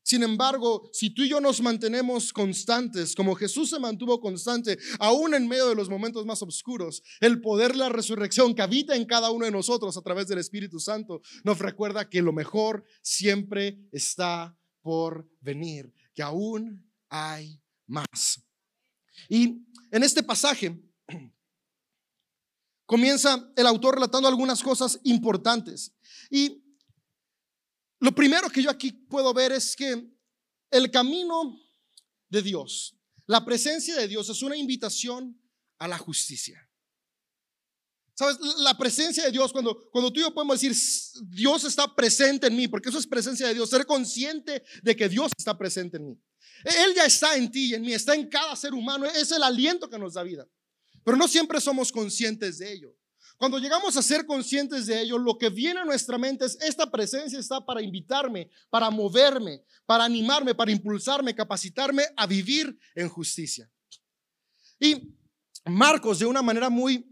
Sin 0.10 0.24
embargo, 0.24 0.90
si 0.92 1.12
tú 1.12 1.22
y 1.22 1.30
yo 1.30 1.40
nos 1.40 1.62
mantenemos 1.62 2.34
constantes, 2.34 3.14
como 3.14 3.36
Jesús 3.36 3.70
se 3.70 3.78
mantuvo 3.78 4.20
constante, 4.20 4.80
aún 4.98 5.36
en 5.36 5.48
medio 5.48 5.70
de 5.70 5.76
los 5.76 5.88
momentos 5.88 6.26
más 6.26 6.42
oscuros, 6.42 7.04
el 7.20 7.40
poder 7.42 7.74
de 7.74 7.78
la 7.78 7.90
resurrección 7.90 8.56
que 8.56 8.64
habita 8.64 8.96
en 8.96 9.06
cada 9.06 9.30
uno 9.30 9.46
de 9.46 9.52
nosotros 9.52 9.96
a 9.96 10.02
través 10.02 10.28
del 10.28 10.40
Espíritu 10.40 10.80
Santo 10.80 11.22
nos 11.44 11.60
recuerda 11.60 12.10
que 12.10 12.24
lo 12.24 12.34
mejor 12.34 12.84
siempre 13.04 13.78
está 13.92 14.58
por 14.82 15.30
venir, 15.42 15.94
que 16.16 16.24
aún 16.24 16.92
hay 17.08 17.62
más. 17.86 18.44
Y 19.30 19.64
en 19.92 20.02
este 20.02 20.24
pasaje 20.24 20.76
comienza 22.88 23.48
el 23.56 23.68
autor 23.68 23.94
relatando 23.94 24.28
algunas 24.28 24.64
cosas 24.64 25.00
importantes. 25.04 25.94
Y 26.32 26.64
lo 28.00 28.14
primero 28.14 28.50
que 28.50 28.64
yo 28.64 28.70
aquí 28.70 28.92
puedo 28.92 29.34
ver 29.34 29.52
es 29.52 29.76
que 29.76 30.10
el 30.72 30.92
camino 30.92 31.60
de 32.30 32.42
Dios, 32.42 32.96
la 33.26 33.44
presencia 33.44 33.96
de 33.96 34.08
Dios 34.08 34.30
es 34.30 34.42
una 34.42 34.56
invitación 34.56 35.40
a 35.78 35.88
la 35.88 35.98
justicia. 35.98 36.66
¿Sabes? 38.14 38.38
La 38.58 38.78
presencia 38.78 39.24
de 39.24 39.32
Dios, 39.32 39.54
cuando, 39.54 39.90
cuando 39.92 40.12
tú 40.12 40.20
y 40.20 40.24
yo 40.24 40.34
podemos 40.34 40.60
decir, 40.60 40.76
Dios 41.30 41.64
está 41.64 41.96
presente 41.96 42.48
en 42.48 42.56
mí, 42.56 42.68
porque 42.68 42.90
eso 42.90 43.00
es 43.00 43.08
presencia 43.08 43.48
de 43.48 43.54
Dios, 43.54 43.70
ser 43.70 43.86
consciente 43.86 44.62
de 44.84 44.96
que 44.96 45.08
Dios 45.08 45.32
está 45.38 45.58
presente 45.58 45.98
en 45.98 46.08
mí. 46.08 46.22
Él 46.66 46.94
ya 46.96 47.06
está 47.06 47.38
en 47.38 47.50
ti 47.50 47.68
y 47.68 47.76
en 47.76 47.82
mí, 47.82 47.94
está 47.94 48.16
en 48.16 48.28
cada 48.28 48.56
ser 48.58 48.74
humano, 48.74 49.06
es 49.06 49.32
el 49.32 49.42
aliento 49.42 49.90
que 49.90 49.98
nos 49.98 50.16
da 50.16 50.24
vida. 50.24 50.46
Pero 51.06 51.16
no 51.16 51.28
siempre 51.28 51.62
somos 51.62 51.92
conscientes 51.92 52.58
de 52.58 52.74
ello. 52.74 52.99
Cuando 53.40 53.58
llegamos 53.58 53.96
a 53.96 54.02
ser 54.02 54.26
conscientes 54.26 54.86
de 54.86 55.02
ello, 55.02 55.18
lo 55.18 55.38
que 55.38 55.50
viene 55.50 55.80
a 55.80 55.86
nuestra 55.86 56.18
mente 56.18 56.44
es, 56.44 56.58
esta 56.60 56.92
presencia 56.92 57.40
está 57.40 57.66
para 57.66 57.82
invitarme, 57.82 58.52
para 58.70 58.90
moverme, 58.90 59.64
para 59.86 60.04
animarme, 60.04 60.54
para 60.54 60.72
impulsarme, 60.72 61.34
capacitarme 61.34 62.04
a 62.18 62.28
vivir 62.28 62.78
en 62.96 63.08
justicia. 63.08 63.72
Y 64.78 65.16
Marcos, 65.66 66.20
de 66.20 66.26
una 66.26 66.42
manera 66.42 66.70
muy 66.70 67.10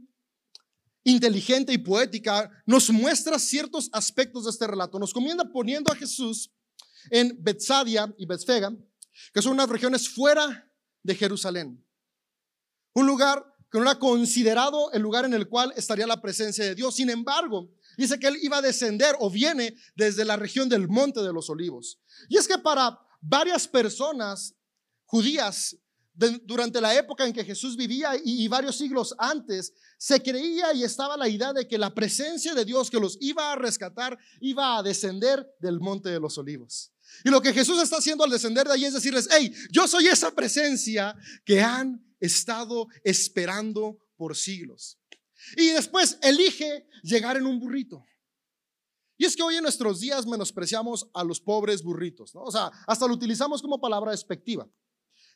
inteligente 1.06 1.72
y 1.72 1.78
poética, 1.78 2.52
nos 2.66 2.90
muestra 2.90 3.40
ciertos 3.40 3.90
aspectos 3.94 4.44
de 4.44 4.52
este 4.52 4.68
relato. 4.68 5.00
Nos 5.00 5.14
comienza 5.14 5.46
poniendo 5.46 5.94
a 5.94 5.96
Jesús 5.96 6.52
en 7.10 7.42
Betsadia 7.42 8.14
y 8.18 8.26
Betfega, 8.26 8.76
que 9.34 9.42
son 9.42 9.54
unas 9.54 9.70
regiones 9.70 10.10
fuera 10.10 10.70
de 11.04 11.16
Jerusalén. 11.16 11.82
Un 12.94 13.08
lugar 13.08 13.46
que 13.72 13.78
no 13.78 13.84
era 13.84 14.00
considerado 14.00 14.92
el 14.92 15.02
lugar 15.02 15.26
en 15.26 15.34
el 15.34 15.48
cual 15.48 15.74
estaría 15.76 16.08
la 16.08 16.22
presencia 16.22 16.64
de 16.64 16.76
Dios. 16.76 16.96
Sin 16.96 17.10
embargo, 17.10 17.70
dice 17.98 18.20
que 18.20 18.28
él 18.28 18.38
iba 18.42 18.58
a 18.58 18.62
descender 18.62 19.16
o 19.20 19.30
viene 19.30 19.76
desde 19.96 20.24
la 20.24 20.38
región 20.38 20.70
del 20.70 20.88
Monte 20.88 21.22
de 21.22 21.34
los 21.34 21.50
Olivos. 21.50 22.00
Y 22.30 22.38
es 22.38 22.48
que 22.48 22.58
para 22.58 22.98
varias 23.22 23.68
personas 23.68 24.56
judías, 25.06 25.78
durante 26.44 26.82
la 26.82 26.96
época 26.96 27.26
en 27.26 27.34
que 27.34 27.44
Jesús 27.44 27.76
vivía 27.78 28.12
y, 28.24 28.48
varios 28.48 28.78
siglos 28.78 29.14
antes, 29.20 29.74
se 29.98 30.22
creía 30.22 30.74
y 30.74 30.84
estaba 30.84 31.16
la 31.16 31.30
idea 31.30 31.54
de 31.54 31.68
que 31.68 31.78
la 31.78 31.94
presencia 31.94 32.56
de 32.56 32.66
Dios 32.66 32.90
que 32.90 33.00
los 33.00 33.18
iba 33.22 33.52
a 33.52 33.56
rescatar 33.56 34.18
iba 34.42 34.78
a 34.78 34.84
descender 34.84 35.48
del 35.60 35.80
Monte 35.80 36.10
de 36.10 36.20
los 36.20 36.38
Olivos. 36.38 36.92
Y 37.24 37.30
lo 37.30 37.42
que 37.42 37.54
Jesús 37.54 37.82
está 37.82 37.98
haciendo 37.98 38.24
al 38.24 38.30
descender 38.30 38.68
de 38.68 38.74
allí 38.74 38.86
es 38.86 38.94
decirles, 38.94 39.28
hey, 39.32 39.54
yo 39.72 39.88
soy 39.88 40.08
esa 40.08 40.32
presencia 40.32 41.16
que 41.46 41.62
han 41.62 42.06
estado 42.20 42.88
esperando 43.04 43.98
por 44.16 44.36
siglos. 44.36 45.00
Y 45.56 45.70
después 45.70 46.18
elige 46.22 46.88
llegar 47.04 47.38
en 47.38 47.46
un 47.46 47.60
burrito. 47.60 48.04
Y 49.18 49.26
es 49.26 49.36
que 49.36 49.44
hoy 49.44 49.56
en 49.56 49.64
nuestros 49.64 50.00
días 50.00 50.28
menospreciamos 50.28 51.10
a 51.14 51.24
los 51.24 51.42
pobres 51.42 51.82
burritos, 51.82 52.36
¿no? 52.36 52.44
O 52.44 52.52
sea, 52.52 52.72
hasta 52.86 53.08
lo 53.08 53.14
utilizamos 53.14 53.62
como 53.62 53.82
palabra 53.82 54.12
despectiva. 54.12 54.70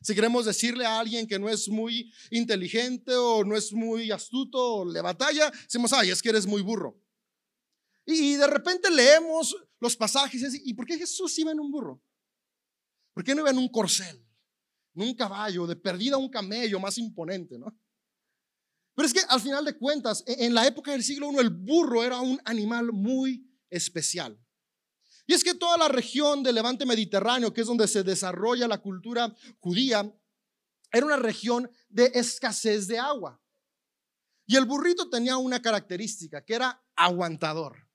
Si 0.03 0.15
queremos 0.15 0.45
decirle 0.45 0.85
a 0.85 0.99
alguien 0.99 1.27
que 1.27 1.39
no 1.39 1.49
es 1.49 1.67
muy 1.67 2.11
inteligente 2.31 3.13
o 3.15 3.43
no 3.43 3.55
es 3.55 3.71
muy 3.71 4.11
astuto 4.11 4.75
o 4.75 4.85
le 4.85 5.01
batalla, 5.01 5.51
decimos, 5.51 5.93
ay, 5.93 6.09
es 6.09 6.21
que 6.21 6.29
eres 6.29 6.45
muy 6.45 6.61
burro. 6.61 6.99
Y 8.05 8.35
de 8.35 8.47
repente 8.47 8.89
leemos 8.89 9.55
los 9.81 9.97
pasajes 9.97 10.61
y 10.63 10.73
¿por 10.73 10.85
qué 10.85 10.97
Jesús 10.97 11.37
iba 11.39 11.51
en 11.51 11.59
un 11.59 11.71
burro? 11.71 12.01
¿Por 13.13 13.23
qué 13.23 13.35
no 13.35 13.41
iba 13.41 13.49
en 13.49 13.57
un 13.57 13.67
corcel? 13.67 14.25
En 14.93 15.01
un 15.01 15.15
caballo, 15.15 15.65
de 15.65 15.75
perdida 15.75 16.17
un 16.17 16.29
camello 16.29 16.79
más 16.79 16.97
imponente, 16.97 17.57
¿no? 17.57 17.75
Pero 18.93 19.07
es 19.07 19.13
que 19.13 19.21
al 19.27 19.41
final 19.41 19.65
de 19.65 19.77
cuentas, 19.77 20.23
e-, 20.27 20.45
en 20.45 20.53
la 20.53 20.67
época 20.67 20.91
del 20.91 21.03
siglo 21.03 21.31
I, 21.31 21.37
el 21.37 21.49
burro 21.49 22.03
era 22.03 22.19
un 22.19 22.39
animal 22.45 22.91
muy 22.91 23.49
especial. 23.69 24.39
Y 25.25 25.33
es 25.33 25.43
que 25.43 25.55
toda 25.55 25.77
la 25.77 25.87
región 25.87 26.43
del 26.43 26.55
levante 26.55 26.85
mediterráneo, 26.85 27.53
que 27.53 27.61
es 27.61 27.67
donde 27.67 27.87
se 27.87 28.03
desarrolla 28.03 28.67
la 28.67 28.81
cultura 28.81 29.33
judía, 29.59 30.13
era 30.91 31.05
una 31.05 31.15
región 31.15 31.71
de 31.89 32.11
escasez 32.13 32.87
de 32.87 32.99
agua. 32.99 33.41
Y 34.45 34.57
el 34.57 34.65
burrito 34.65 35.09
tenía 35.09 35.37
una 35.37 35.61
característica, 35.61 36.43
que 36.43 36.53
era 36.53 36.83
aguantador. 36.95 37.90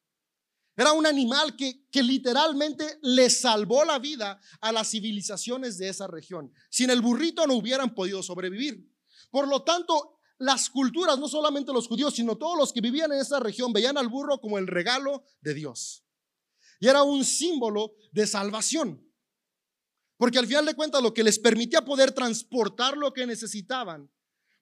Era 0.76 0.92
un 0.92 1.06
animal 1.06 1.56
que, 1.56 1.86
que 1.90 2.02
literalmente 2.02 2.98
le 3.02 3.30
salvó 3.30 3.84
la 3.84 3.98
vida 3.98 4.38
a 4.60 4.72
las 4.72 4.90
civilizaciones 4.90 5.78
de 5.78 5.88
esa 5.88 6.06
región. 6.06 6.52
Sin 6.68 6.90
el 6.90 7.00
burrito 7.00 7.46
no 7.46 7.54
hubieran 7.54 7.94
podido 7.94 8.22
sobrevivir. 8.22 8.86
Por 9.30 9.48
lo 9.48 9.62
tanto, 9.62 10.18
las 10.38 10.68
culturas, 10.68 11.18
no 11.18 11.28
solamente 11.28 11.72
los 11.72 11.88
judíos, 11.88 12.14
sino 12.14 12.36
todos 12.36 12.58
los 12.58 12.72
que 12.74 12.82
vivían 12.82 13.10
en 13.12 13.20
esa 13.20 13.40
región, 13.40 13.72
veían 13.72 13.96
al 13.96 14.08
burro 14.08 14.38
como 14.38 14.58
el 14.58 14.66
regalo 14.66 15.24
de 15.40 15.54
Dios. 15.54 16.04
Y 16.78 16.88
era 16.88 17.02
un 17.02 17.24
símbolo 17.24 17.94
de 18.12 18.26
salvación. 18.26 19.02
Porque 20.18 20.38
al 20.38 20.46
final 20.46 20.66
de 20.66 20.74
cuentas 20.74 21.02
lo 21.02 21.14
que 21.14 21.24
les 21.24 21.38
permitía 21.38 21.84
poder 21.86 22.12
transportar 22.12 22.98
lo 22.98 23.14
que 23.14 23.26
necesitaban, 23.26 24.10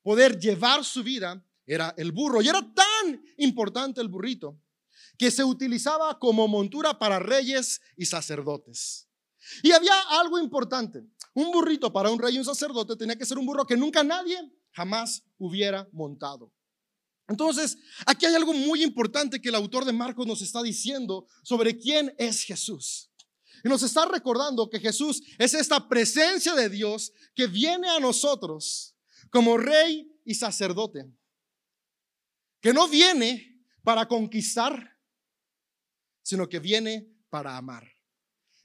poder 0.02 0.38
llevar 0.38 0.84
su 0.84 1.02
vida, 1.02 1.44
era 1.66 1.92
el 1.96 2.12
burro. 2.12 2.40
Y 2.40 2.48
era 2.48 2.60
tan 2.60 3.24
importante 3.38 4.00
el 4.00 4.08
burrito 4.08 4.60
que 5.18 5.30
se 5.30 5.44
utilizaba 5.44 6.18
como 6.18 6.48
montura 6.48 6.98
para 6.98 7.18
reyes 7.18 7.80
y 7.96 8.06
sacerdotes. 8.06 9.08
Y 9.62 9.72
había 9.72 9.98
algo 10.10 10.38
importante. 10.38 11.04
Un 11.34 11.50
burrito 11.50 11.92
para 11.92 12.10
un 12.10 12.18
rey 12.18 12.34
y 12.34 12.38
un 12.38 12.44
sacerdote 12.44 12.96
tenía 12.96 13.16
que 13.16 13.26
ser 13.26 13.38
un 13.38 13.46
burro 13.46 13.66
que 13.66 13.76
nunca 13.76 14.02
nadie 14.02 14.38
jamás 14.72 15.24
hubiera 15.38 15.88
montado. 15.92 16.52
Entonces, 17.26 17.78
aquí 18.06 18.26
hay 18.26 18.34
algo 18.34 18.52
muy 18.52 18.82
importante 18.82 19.40
que 19.40 19.48
el 19.48 19.54
autor 19.54 19.84
de 19.84 19.92
Marcos 19.92 20.26
nos 20.26 20.42
está 20.42 20.62
diciendo 20.62 21.26
sobre 21.42 21.78
quién 21.78 22.14
es 22.18 22.42
Jesús. 22.42 23.10
Y 23.64 23.68
nos 23.68 23.82
está 23.82 24.04
recordando 24.04 24.68
que 24.68 24.78
Jesús 24.78 25.22
es 25.38 25.54
esta 25.54 25.88
presencia 25.88 26.54
de 26.54 26.68
Dios 26.68 27.12
que 27.34 27.46
viene 27.46 27.88
a 27.88 27.98
nosotros 27.98 28.94
como 29.30 29.56
rey 29.56 30.12
y 30.24 30.34
sacerdote. 30.34 31.10
Que 32.60 32.74
no 32.74 32.88
viene 32.88 33.64
para 33.82 34.06
conquistar, 34.06 34.93
sino 36.24 36.48
que 36.48 36.58
viene 36.58 37.08
para 37.30 37.56
amar. 37.56 37.86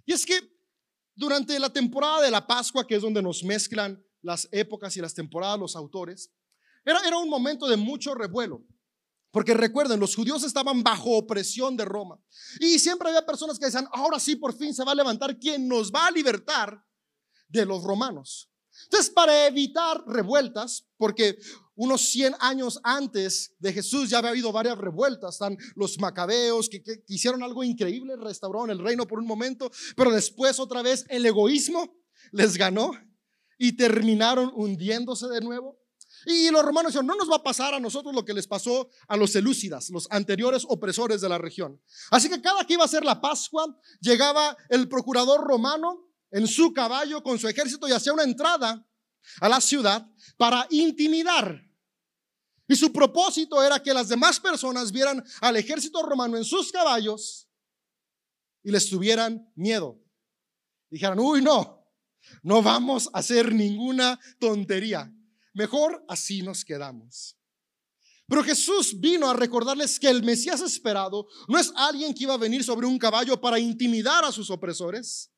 Y 0.06 0.14
es 0.14 0.26
que 0.26 0.42
durante 1.14 1.60
la 1.60 1.72
temporada 1.72 2.22
de 2.22 2.32
la 2.32 2.48
Pascua, 2.48 2.88
que 2.88 2.96
es 2.96 3.02
donde 3.04 3.22
nos 3.22 3.44
mezclan 3.44 4.04
las 4.22 4.48
épocas 4.52 4.98
y 4.98 5.02
las 5.02 5.14
temporadas, 5.14 5.60
los 5.60 5.76
autores, 5.76 6.32
era, 6.84 7.00
era 7.06 7.18
un 7.18 7.30
momento 7.30 7.68
de 7.68 7.78
mucho 7.78 8.16
revuelo. 8.16 8.66
Porque 9.32 9.54
recuerden, 9.54 10.00
los 10.00 10.16
judíos 10.16 10.44
estaban 10.44 10.82
bajo 10.82 11.16
opresión 11.18 11.78
de 11.78 11.86
Roma. 11.86 12.20
Y 12.60 12.80
siempre 12.80 13.10
había 13.10 13.26
personas 13.26 13.60
que 13.60 13.66
decían, 13.66 13.88
ahora 13.92 14.20
sí, 14.20 14.36
por 14.36 14.58
fin 14.58 14.74
se 14.74 14.84
va 14.84 14.94
a 14.94 14.96
levantar 14.96 15.38
quien 15.38 15.68
nos 15.68 15.92
va 15.92 16.08
a 16.08 16.12
libertar 16.12 16.84
de 17.48 17.66
los 17.66 17.84
romanos. 17.84 18.50
Entonces, 18.86 19.12
para 19.12 19.46
evitar 19.48 20.04
revueltas, 20.08 20.88
porque 20.98 21.38
unos 21.80 22.10
100 22.10 22.36
años 22.42 22.78
antes 22.84 23.56
de 23.58 23.72
Jesús 23.72 24.10
ya 24.10 24.18
había 24.18 24.32
habido 24.32 24.52
varias 24.52 24.78
revueltas, 24.78 25.36
están 25.36 25.58
los 25.76 25.98
macabeos 25.98 26.68
que, 26.68 26.84
que, 26.84 27.04
hicieron 27.08 27.42
algo 27.42 27.64
increíble, 27.64 28.18
restauraron 28.18 28.70
el 28.70 28.80
reino 28.80 29.08
por 29.08 29.20
un 29.20 29.26
momento, 29.26 29.72
pero 29.96 30.12
después 30.12 30.60
otra 30.60 30.82
vez 30.82 31.06
el 31.08 31.26
egoísmo 31.26 31.98
les 32.34 32.58
ganó 32.58 32.92
y 33.58 33.78
terminaron 33.78 34.52
hundiéndose 34.54 35.28
de 35.30 35.40
nuevo. 35.40 35.80
Y 36.26 36.50
los 36.52 36.66
romanos 36.66 36.92
dijeron, 36.92 37.08
no 37.08 37.16
nos 37.16 37.32
va 37.32 37.38
a 37.38 37.44
pasar 37.44 37.74
a 37.74 37.80
nosotros 37.80 38.14
lo 38.14 38.26
que 38.26 38.34
les 38.34 38.46
pasó 38.46 38.90
a 39.08 39.16
los 39.16 39.32
selúcidas, 39.32 39.90
los 39.90 40.06
anteriores 40.12 40.66
opresores 40.68 41.22
de 41.22 41.30
la 41.30 41.38
región. 41.38 41.82
Así 42.12 42.28
que 42.28 42.42
cada 42.42 42.66
que 42.66 42.74
iba 42.74 42.84
a 42.84 42.90
ser 42.90 43.06
la 43.06 43.22
Pascua, 43.22 43.74
llegaba 44.02 44.58
el 44.68 44.90
procurador 44.90 45.48
romano 45.48 46.10
en 46.32 46.46
su 46.46 46.74
caballo 46.74 47.24
con 47.24 47.40
su 47.40 47.48
ejército 47.48 47.88
y 47.88 47.94
hacía 47.94 48.12
una 48.12 48.24
entrada 48.24 48.86
a 49.40 49.50
la 49.50 49.62
ciudad 49.62 50.08
para 50.38 50.68
intimidar. 50.70 51.69
Y 52.70 52.76
su 52.76 52.94
propósito 52.94 53.62
era 53.64 53.82
que 53.82 53.92
las 53.92 54.08
demás 54.08 54.40
personas 54.40 54.92
vieran 54.92 55.26
al 55.42 55.58
ejército 55.58 56.04
romano 56.04 56.38
en 56.38 56.46
sus 56.46 56.72
caballos 56.72 57.50
y 58.64 58.70
les 58.70 58.88
tuvieran 58.88 59.52
miedo. 59.56 60.00
Dijeran, 60.92 61.20
uy, 61.20 61.42
no, 61.42 61.84
no 62.44 62.62
vamos 62.62 63.10
a 63.12 63.20
hacer 63.20 63.52
ninguna 63.52 64.20
tontería. 64.40 65.12
Mejor 65.56 66.06
así 66.08 66.44
nos 66.44 66.64
quedamos. 66.64 67.36
Pero 68.28 68.44
Jesús 68.44 69.00
vino 69.00 69.28
a 69.28 69.34
recordarles 69.34 70.00
que 70.00 70.08
el 70.08 70.22
Mesías 70.22 70.62
esperado 70.62 71.28
no 71.48 71.58
es 71.58 71.74
alguien 71.76 72.14
que 72.14 72.26
iba 72.26 72.36
a 72.36 72.38
venir 72.38 72.64
sobre 72.64 72.86
un 72.86 73.00
caballo 73.00 73.42
para 73.42 73.58
intimidar 73.58 74.24
a 74.24 74.32
sus 74.32 74.52
opresores, 74.52 75.32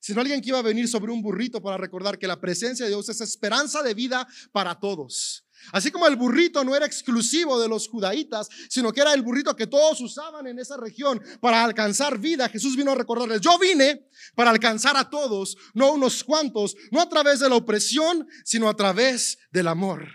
sino 0.00 0.20
alguien 0.20 0.40
que 0.40 0.48
iba 0.48 0.58
a 0.58 0.62
venir 0.62 0.88
sobre 0.88 1.12
un 1.12 1.22
burrito 1.22 1.62
para 1.62 1.76
recordar 1.76 2.18
que 2.18 2.26
la 2.26 2.40
presencia 2.40 2.84
de 2.84 2.90
Dios 2.90 3.08
es 3.08 3.20
esperanza 3.20 3.80
de 3.80 3.94
vida 3.94 4.26
para 4.50 4.80
todos. 4.80 5.46
Así 5.72 5.90
como 5.90 6.06
el 6.06 6.16
burrito 6.16 6.64
no 6.64 6.74
era 6.74 6.86
exclusivo 6.86 7.60
de 7.60 7.68
los 7.68 7.88
judaítas, 7.88 8.48
sino 8.68 8.92
que 8.92 9.00
era 9.00 9.14
el 9.14 9.22
burrito 9.22 9.56
que 9.56 9.66
todos 9.66 10.00
usaban 10.00 10.46
en 10.46 10.58
esa 10.58 10.76
región 10.76 11.20
para 11.40 11.64
alcanzar 11.64 12.18
vida, 12.18 12.48
Jesús 12.48 12.76
vino 12.76 12.92
a 12.92 12.94
recordarles, 12.94 13.40
yo 13.40 13.58
vine 13.58 14.08
para 14.34 14.50
alcanzar 14.50 14.96
a 14.96 15.08
todos, 15.08 15.56
no 15.74 15.92
unos 15.92 16.22
cuantos, 16.24 16.76
no 16.90 17.00
a 17.00 17.08
través 17.08 17.40
de 17.40 17.48
la 17.48 17.56
opresión, 17.56 18.26
sino 18.44 18.68
a 18.68 18.76
través 18.76 19.38
del 19.50 19.68
amor. 19.68 20.06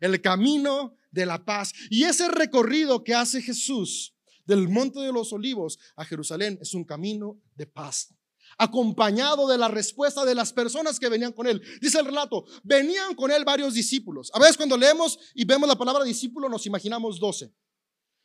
El 0.00 0.20
camino 0.20 0.96
de 1.10 1.26
la 1.26 1.44
paz. 1.44 1.72
Y 1.90 2.04
ese 2.04 2.28
recorrido 2.28 3.04
que 3.04 3.14
hace 3.14 3.40
Jesús 3.40 4.14
del 4.46 4.68
Monte 4.68 5.00
de 5.00 5.12
los 5.12 5.32
Olivos 5.32 5.78
a 5.96 6.04
Jerusalén 6.04 6.58
es 6.60 6.74
un 6.74 6.84
camino 6.84 7.40
de 7.54 7.66
paz 7.66 8.14
acompañado 8.62 9.48
de 9.48 9.58
la 9.58 9.68
respuesta 9.68 10.24
de 10.24 10.34
las 10.34 10.52
personas 10.52 11.00
que 11.00 11.08
venían 11.08 11.32
con 11.32 11.46
él. 11.46 11.60
Dice 11.80 11.98
el 11.98 12.06
relato, 12.06 12.44
venían 12.62 13.14
con 13.14 13.30
él 13.30 13.44
varios 13.44 13.74
discípulos. 13.74 14.30
A 14.34 14.38
veces 14.38 14.56
cuando 14.56 14.76
leemos 14.76 15.18
y 15.34 15.44
vemos 15.44 15.68
la 15.68 15.76
palabra 15.76 16.04
discípulo 16.04 16.48
nos 16.48 16.66
imaginamos 16.66 17.18
doce. 17.18 17.52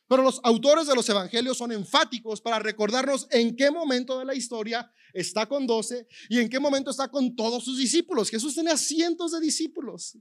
Pero 0.06 0.22
los 0.22 0.40
autores 0.42 0.86
de 0.86 0.94
los 0.94 1.08
evangelios 1.08 1.58
son 1.58 1.72
enfáticos 1.72 2.40
para 2.40 2.58
recordarnos 2.58 3.26
en 3.30 3.54
qué 3.56 3.70
momento 3.70 4.18
de 4.18 4.24
la 4.24 4.34
historia 4.34 4.90
está 5.12 5.46
con 5.46 5.66
doce 5.66 6.06
y 6.30 6.38
en 6.38 6.48
qué 6.48 6.58
momento 6.58 6.90
está 6.90 7.08
con 7.08 7.36
todos 7.36 7.64
sus 7.64 7.76
discípulos. 7.76 8.30
Jesús 8.30 8.54
tenía 8.54 8.76
cientos 8.76 9.32
de 9.32 9.40
discípulos 9.40 10.16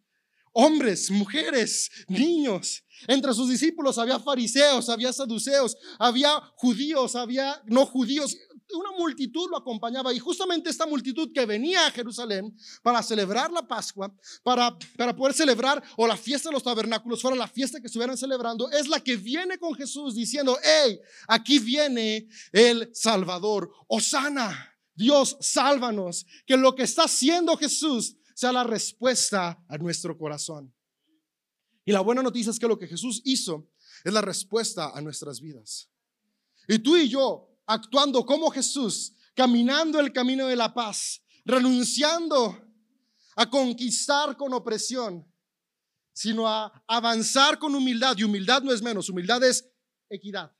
hombres, 0.60 1.12
mujeres, 1.12 1.92
niños. 2.08 2.84
Entre 3.08 3.32
sus 3.36 3.48
discípulos 3.48 4.00
había 4.00 4.20
fariseos, 4.20 4.90
había 4.90 5.14
saduceos, 5.14 5.78
había 6.00 6.32
judíos, 6.56 7.16
había 7.16 7.62
no 7.68 7.86
judíos. 7.86 8.36
Una 8.74 8.92
multitud 8.98 9.50
lo 9.50 9.58
acompañaba 9.58 10.14
y 10.14 10.20
justamente 10.20 10.70
esta 10.70 10.86
multitud 10.86 11.32
que 11.34 11.46
venía 11.46 11.88
a 11.88 11.92
Jerusalén 11.92 12.56
para 12.84 13.02
celebrar 13.02 13.52
la 13.52 13.66
Pascua, 13.66 14.14
para, 14.44 14.78
para 14.98 15.16
poder 15.16 15.34
celebrar 15.34 15.82
o 15.96 16.06
la 16.06 16.18
fiesta 16.18 16.50
de 16.50 16.54
los 16.54 16.64
tabernáculos, 16.64 17.22
fuera 17.22 17.38
la 17.38 17.48
fiesta 17.48 17.80
que 17.80 17.88
estuvieran 17.88 18.18
celebrando, 18.18 18.70
es 18.72 18.88
la 18.88 19.00
que 19.00 19.16
viene 19.16 19.58
con 19.58 19.74
Jesús 19.74 20.16
diciendo, 20.16 20.58
hey, 20.62 21.00
aquí 21.28 21.60
viene 21.60 22.28
el 22.52 22.90
Salvador, 22.94 23.72
Osana. 23.88 24.74
Dios, 24.98 25.38
sálvanos, 25.40 26.26
que 26.48 26.58
lo 26.58 26.74
que 26.74 26.82
está 26.82 27.04
haciendo 27.04 27.56
Jesús 27.56 28.18
sea 28.34 28.52
la 28.52 28.64
respuesta 28.64 29.64
a 29.68 29.78
nuestro 29.78 30.18
corazón. 30.18 30.74
Y 31.86 31.92
la 31.92 32.02
buena 32.02 32.24
noticia 32.24 32.50
es 32.50 32.60
que 32.60 32.68
lo 32.68 32.80
que 32.80 32.88
Jesús 32.88 33.22
hizo 33.24 33.70
es 34.04 34.12
la 34.12 34.22
respuesta 34.22 34.90
a 34.90 35.02
nuestras 35.02 35.40
vidas. 35.40 35.90
Y 36.68 36.80
tú 36.80 36.98
y 36.98 37.08
yo, 37.08 37.48
actuando 37.68 38.26
como 38.26 38.50
Jesús, 38.50 39.14
caminando 39.36 40.00
el 40.00 40.12
camino 40.12 40.48
de 40.48 40.56
la 40.56 40.74
paz, 40.74 41.22
renunciando 41.46 42.60
a 43.36 43.48
conquistar 43.48 44.36
con 44.36 44.54
opresión, 44.54 45.32
sino 46.14 46.48
a 46.48 46.84
avanzar 46.88 47.60
con 47.60 47.76
humildad. 47.76 48.18
Y 48.18 48.24
humildad 48.24 48.64
no 48.64 48.74
es 48.74 48.82
menos, 48.82 49.10
humildad 49.10 49.44
es 49.44 49.70
equidad. 50.10 50.52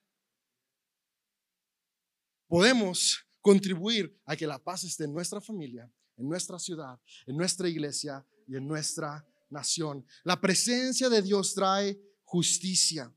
Podemos 2.48 3.18
contribuir 3.42 4.16
a 4.26 4.36
que 4.36 4.46
la 4.46 4.60
paz 4.64 4.84
esté 4.84 5.06
en 5.06 5.14
nuestra 5.14 5.42
familia, 5.42 5.92
en 6.18 6.30
nuestra 6.30 6.60
ciudad, 6.60 7.00
en 7.26 7.36
nuestra 7.36 7.68
iglesia 7.68 8.26
y 8.46 8.56
en 8.56 8.68
nuestra 8.68 9.26
nación. 9.50 10.06
La 10.24 10.40
presencia 10.40 11.10
de 11.10 11.22
Dios 11.22 11.54
trae 11.54 12.00
justicia. 12.24 13.14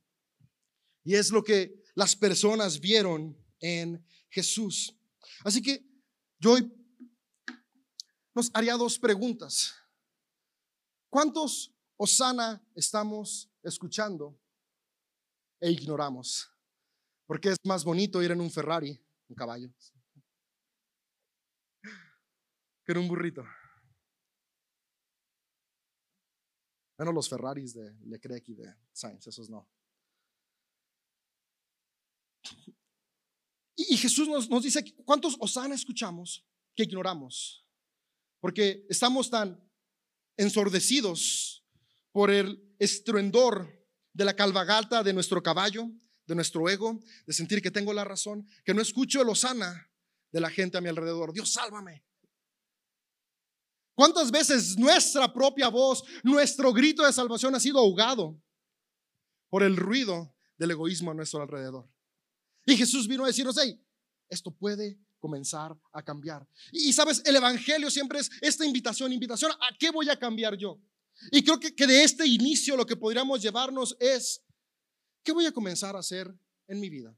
Y 1.05 1.15
es 1.15 1.31
lo 1.31 1.43
que 1.43 1.83
las 1.95 2.17
personas 2.17 2.81
vieron 2.81 3.37
en 3.61 4.05
Jesús. 4.29 4.97
Así 5.45 5.63
que 5.63 5.85
yo 6.39 6.53
hoy 6.53 6.73
nos 8.35 8.51
haría 8.55 8.77
dos 8.77 8.99
preguntas. 8.99 9.75
¿Cuántos 11.09 11.73
Osana 11.97 12.63
estamos 12.75 13.51
escuchando 13.63 14.39
e 15.61 15.71
ignoramos? 15.71 16.51
Porque 17.27 17.51
es 17.51 17.59
más 17.65 17.85
bonito 17.85 18.23
ir 18.23 18.31
en 18.31 18.41
un 18.41 18.51
Ferrari, 18.51 18.99
un 19.29 19.37
caballo, 19.37 19.73
que 22.85 22.93
un 22.93 23.09
burrito. 23.09 23.45
Menos 26.99 27.15
los 27.15 27.29
Ferraris 27.29 27.75
de 27.75 27.95
Leclerc 28.07 28.49
y 28.49 28.55
de 28.55 28.75
Sainz, 28.93 29.27
esos 29.27 29.49
no. 29.49 29.69
Y, 33.89 33.97
Jesús 33.97 34.29
nos, 34.29 34.51
nos 34.51 34.63
dice, 34.63 34.85
¿cuántos 35.05 35.37
Osana 35.39 35.75
escuchamos 35.75 36.45
que 36.77 36.83
ignoramos? 36.83 37.65
Porque 38.41 38.85
estamos 38.89 39.31
tan 39.31 39.59
ensordecidos 40.37 41.65
por 42.13 42.31
el 42.31 42.63
estruendor 42.79 43.87
de 44.13 44.25
la 44.25 44.35
calvagata 44.35 45.03
de 45.03 45.13
nuestro 45.13 45.43
caballo, 45.43 45.91
de 46.27 46.35
nuestro 46.35 46.69
ego, 46.69 47.01
de 47.27 47.33
sentir 47.33 47.63
que 47.63 47.71
tengo 47.71 47.93
la 47.93 48.05
razón, 48.05 48.47
que 48.65 48.75
no 48.75 48.83
escucho 48.83 49.23
el 49.23 49.29
Osana 49.29 49.91
de 50.31 50.41
la 50.41 50.51
gente 50.51 50.79
a 50.79 50.81
mi 50.81 50.89
alrededor. 50.89 51.33
Dios, 51.33 51.53
sálvame. 51.53 52.05
¿Cuántas 53.95 54.31
veces 54.31 54.79
nuestra 54.79 55.33
propia 55.33 55.69
voz, 55.69 56.05
nuestro 56.23 56.73
grito 56.73 57.05
de 57.05 57.13
salvación 57.13 57.55
ha 57.55 57.61
sido 57.61 57.79
ahogado 57.79 58.43
por 59.49 59.63
el 59.63 59.77
ruido 59.77 60.35
del 60.57 60.71
egoísmo 60.71 61.11
a 61.11 61.15
nuestro 61.15 61.43
alrededor? 61.43 61.89
Y 62.71 62.77
Jesús 62.77 63.09
vino 63.09 63.25
a 63.25 63.27
decirnos, 63.27 63.57
hey, 63.61 63.77
esto 64.29 64.53
puede 64.53 64.97
comenzar 65.19 65.77
a 65.93 66.03
cambiar. 66.05 66.47
Y, 66.71 66.93
sabes, 66.93 67.21
el 67.25 67.35
Evangelio 67.35 67.91
siempre 67.91 68.21
es 68.21 68.31
esta 68.41 68.65
invitación, 68.65 69.13
invitación, 69.13 69.51
¿a 69.51 69.77
qué 69.77 69.91
voy 69.91 70.09
a 70.09 70.17
cambiar 70.17 70.57
yo? 70.57 70.81
Y 71.33 71.43
creo 71.43 71.59
que, 71.59 71.75
que 71.75 71.87
de 71.87 72.05
este 72.05 72.25
inicio 72.25 72.77
lo 72.77 72.87
que 72.87 72.95
podríamos 72.95 73.43
llevarnos 73.43 73.97
es, 73.99 74.41
¿qué 75.25 75.33
voy 75.33 75.47
a 75.47 75.53
comenzar 75.53 75.97
a 75.97 75.99
hacer 75.99 76.33
en 76.69 76.79
mi 76.79 76.89
vida? 76.89 77.13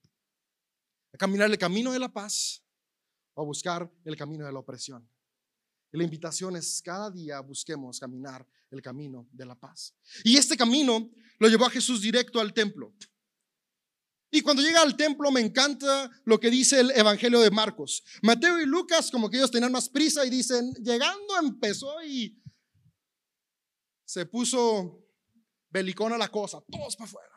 ¿A 1.13 1.19
caminar 1.19 1.51
el 1.51 1.59
camino 1.59 1.93
de 1.93 1.99
la 1.99 2.11
paz 2.11 2.63
o 3.35 3.43
a 3.43 3.45
buscar 3.45 3.93
el 4.07 4.17
camino 4.17 4.47
de 4.47 4.53
la 4.53 4.59
opresión? 4.59 5.07
La 5.91 6.03
invitación 6.03 6.57
es 6.57 6.81
cada 6.81 7.11
día 7.11 7.41
busquemos 7.41 8.01
caminar 8.01 8.47
el 8.71 8.81
camino 8.81 9.29
de 9.31 9.45
la 9.45 9.55
paz. 9.55 9.95
Y 10.25 10.39
este 10.39 10.57
camino 10.57 11.11
lo 11.39 11.49
llevó 11.49 11.67
a 11.67 11.71
Jesús 11.71 12.01
directo 12.01 12.41
al 12.41 12.55
templo. 12.55 12.95
Y 14.35 14.41
cuando 14.41 14.63
llega 14.63 14.81
al 14.81 14.97
templo 14.97 15.31
me 15.31 15.43
encanta 15.43 16.11
lo 16.25 16.41
que 16.41 16.49
dice 16.49 16.81
el 16.81 16.91
Evangelio 16.93 17.39
de 17.41 17.51
Marcos. 17.51 18.03
Mateo 18.23 18.59
y 18.59 18.65
Lucas 18.65 19.11
como 19.11 19.29
que 19.29 19.37
ellos 19.37 19.51
tenían 19.51 19.71
más 19.71 19.91
prisa 19.91 20.25
y 20.25 20.31
dicen, 20.31 20.73
llegando 20.83 21.39
empezó 21.39 22.03
y 22.03 22.43
se 24.07 24.25
puso 24.25 25.07
belicona 25.69 26.17
la 26.17 26.31
cosa, 26.31 26.63
todos 26.71 26.97
para 26.97 27.09
afuera. 27.09 27.29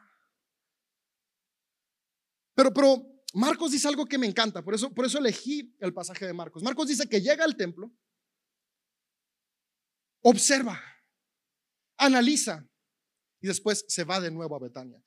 Pero, 2.55 2.73
pero 2.73 3.05
Marcos 3.33 3.73
dice 3.73 3.89
algo 3.89 4.05
que 4.05 4.17
me 4.17 4.27
encanta, 4.27 4.63
por 4.63 4.73
eso, 4.73 4.93
por 4.93 5.05
eso 5.05 5.17
elegí 5.17 5.75
el 5.79 5.93
pasaje 5.93 6.25
de 6.25 6.33
Marcos. 6.33 6.63
Marcos 6.63 6.87
dice 6.87 7.09
que 7.09 7.19
llega 7.19 7.43
al 7.43 7.57
templo, 7.57 7.91
observa, 10.21 10.81
analiza, 11.97 12.65
y 13.45 13.47
después 13.47 13.85
se 13.87 14.03
va 14.03 14.19
de 14.19 14.31
nuevo 14.31 14.55
a 14.55 14.59
Betania. 14.59 14.99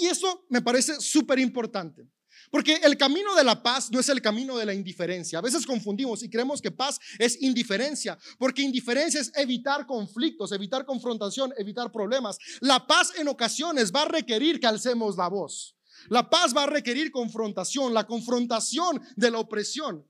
Y 0.00 0.06
eso 0.06 0.46
me 0.48 0.62
parece 0.62 0.98
súper 0.98 1.38
importante. 1.38 2.08
Porque 2.50 2.76
el 2.76 2.96
camino 2.96 3.34
de 3.34 3.44
la 3.44 3.62
paz 3.62 3.90
no 3.90 4.00
es 4.00 4.08
el 4.08 4.22
camino 4.22 4.56
de 4.56 4.64
la 4.64 4.72
indiferencia. 4.72 5.38
A 5.38 5.42
veces 5.42 5.66
confundimos 5.66 6.22
y 6.22 6.30
creemos 6.30 6.62
que 6.62 6.70
paz 6.70 6.98
es 7.18 7.40
indiferencia, 7.42 8.18
porque 8.38 8.62
indiferencia 8.62 9.20
es 9.20 9.30
evitar 9.36 9.86
conflictos, 9.86 10.52
evitar 10.52 10.86
confrontación, 10.86 11.52
evitar 11.58 11.92
problemas. 11.92 12.38
La 12.60 12.86
paz 12.86 13.12
en 13.18 13.28
ocasiones 13.28 13.92
va 13.92 14.02
a 14.02 14.08
requerir 14.08 14.58
que 14.58 14.66
alcemos 14.66 15.18
la 15.18 15.28
voz. 15.28 15.76
La 16.08 16.30
paz 16.30 16.56
va 16.56 16.62
a 16.62 16.66
requerir 16.66 17.10
confrontación, 17.10 17.92
la 17.92 18.06
confrontación 18.06 19.02
de 19.16 19.30
la 19.30 19.38
opresión. 19.38 20.02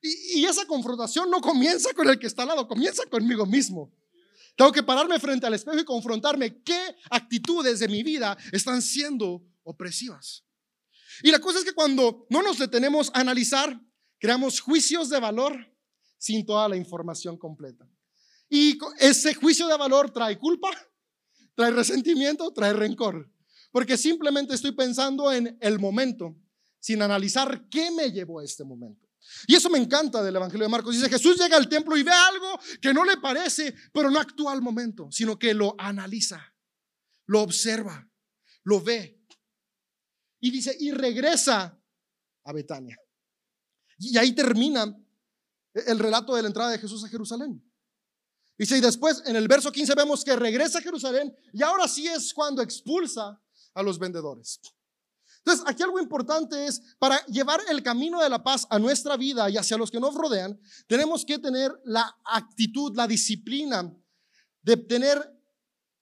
Y, 0.00 0.38
y 0.38 0.44
esa 0.44 0.66
confrontación 0.66 1.28
no 1.30 1.40
comienza 1.40 1.92
con 1.94 2.08
el 2.08 2.16
que 2.16 2.28
está 2.28 2.42
al 2.42 2.48
lado, 2.50 2.68
comienza 2.68 3.04
conmigo 3.06 3.44
mismo. 3.44 3.92
Tengo 4.56 4.72
que 4.72 4.82
pararme 4.82 5.18
frente 5.18 5.46
al 5.46 5.54
espejo 5.54 5.78
y 5.78 5.84
confrontarme 5.84 6.62
qué 6.62 6.96
actitudes 7.10 7.80
de 7.80 7.88
mi 7.88 8.02
vida 8.02 8.36
están 8.52 8.80
siendo 8.82 9.42
opresivas. 9.64 10.44
Y 11.22 11.30
la 11.30 11.40
cosa 11.40 11.58
es 11.58 11.64
que 11.64 11.72
cuando 11.72 12.26
no 12.30 12.42
nos 12.42 12.58
detenemos 12.58 13.10
a 13.14 13.20
analizar, 13.20 13.80
creamos 14.18 14.60
juicios 14.60 15.08
de 15.08 15.20
valor 15.20 15.54
sin 16.18 16.46
toda 16.46 16.68
la 16.68 16.76
información 16.76 17.36
completa. 17.36 17.88
Y 18.48 18.78
ese 18.98 19.34
juicio 19.34 19.66
de 19.66 19.76
valor 19.76 20.10
trae 20.10 20.38
culpa, 20.38 20.70
trae 21.54 21.70
resentimiento, 21.70 22.52
trae 22.52 22.72
rencor. 22.72 23.30
Porque 23.72 23.96
simplemente 23.96 24.54
estoy 24.54 24.72
pensando 24.72 25.32
en 25.32 25.58
el 25.60 25.80
momento, 25.80 26.36
sin 26.78 27.02
analizar 27.02 27.68
qué 27.68 27.90
me 27.90 28.12
llevó 28.12 28.38
a 28.38 28.44
este 28.44 28.62
momento. 28.64 29.03
Y 29.46 29.54
eso 29.54 29.70
me 29.70 29.78
encanta 29.78 30.22
del 30.22 30.36
Evangelio 30.36 30.64
de 30.64 30.70
Marcos. 30.70 30.94
Dice, 30.94 31.08
Jesús 31.08 31.36
llega 31.38 31.56
al 31.56 31.68
templo 31.68 31.96
y 31.96 32.02
ve 32.02 32.12
algo 32.12 32.58
que 32.80 32.92
no 32.92 33.04
le 33.04 33.16
parece, 33.18 33.74
pero 33.92 34.10
no 34.10 34.20
actúa 34.20 34.52
al 34.52 34.62
momento, 34.62 35.08
sino 35.10 35.38
que 35.38 35.54
lo 35.54 35.74
analiza, 35.78 36.54
lo 37.26 37.42
observa, 37.42 38.08
lo 38.64 38.80
ve. 38.80 39.20
Y 40.40 40.50
dice, 40.50 40.76
y 40.78 40.90
regresa 40.92 41.78
a 42.44 42.52
Betania. 42.52 42.96
Y 43.98 44.16
ahí 44.18 44.32
termina 44.34 44.94
el 45.74 45.98
relato 45.98 46.34
de 46.34 46.42
la 46.42 46.48
entrada 46.48 46.70
de 46.70 46.78
Jesús 46.78 47.04
a 47.04 47.08
Jerusalén. 47.08 47.62
Dice, 48.56 48.78
y 48.78 48.80
después 48.80 49.22
en 49.26 49.36
el 49.36 49.48
verso 49.48 49.72
15 49.72 49.94
vemos 49.94 50.24
que 50.24 50.36
regresa 50.36 50.78
a 50.78 50.82
Jerusalén 50.82 51.34
y 51.52 51.62
ahora 51.62 51.88
sí 51.88 52.06
es 52.06 52.32
cuando 52.32 52.62
expulsa 52.62 53.40
a 53.74 53.82
los 53.82 53.98
vendedores. 53.98 54.60
Entonces, 55.44 55.66
aquí 55.66 55.82
algo 55.82 56.00
importante 56.00 56.64
es, 56.64 56.80
para 56.98 57.22
llevar 57.26 57.60
el 57.68 57.82
camino 57.82 58.22
de 58.22 58.30
la 58.30 58.42
paz 58.42 58.66
a 58.70 58.78
nuestra 58.78 59.18
vida 59.18 59.50
y 59.50 59.58
hacia 59.58 59.76
los 59.76 59.90
que 59.90 60.00
nos 60.00 60.14
rodean, 60.14 60.58
tenemos 60.86 61.22
que 61.22 61.38
tener 61.38 61.70
la 61.84 62.16
actitud, 62.24 62.96
la 62.96 63.06
disciplina 63.06 63.94
de 64.62 64.76
tener 64.78 65.38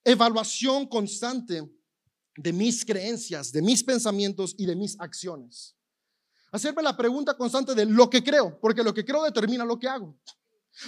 evaluación 0.05 0.87
constante 0.87 1.69
de 2.37 2.53
mis 2.53 2.85
creencias, 2.85 3.51
de 3.51 3.63
mis 3.63 3.83
pensamientos 3.83 4.55
y 4.57 4.65
de 4.65 4.77
mis 4.77 4.99
acciones. 5.01 5.77
Hacerme 6.53 6.83
la 6.83 6.97
pregunta 6.97 7.37
constante 7.37 7.75
de 7.75 7.85
lo 7.85 8.09
que 8.09 8.23
creo, 8.23 8.61
porque 8.61 8.85
lo 8.85 8.95
que 8.95 9.05
creo 9.05 9.25
determina 9.25 9.65
lo 9.65 9.77
que 9.77 9.89
hago. 9.89 10.17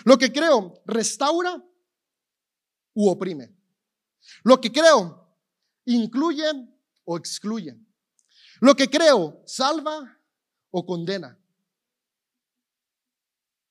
Lo 0.04 0.16
que 0.16 0.32
creo 0.32 0.80
restaura 0.86 1.60
u 2.94 3.08
oprime. 3.08 3.52
Lo 4.44 4.60
que 4.60 4.70
creo 4.70 5.36
incluye 5.86 6.44
o 7.04 7.16
excluye. 7.16 7.83
Lo 8.64 8.74
que 8.74 8.88
creo, 8.88 9.42
salva 9.44 10.18
o 10.70 10.86
condena. 10.86 11.38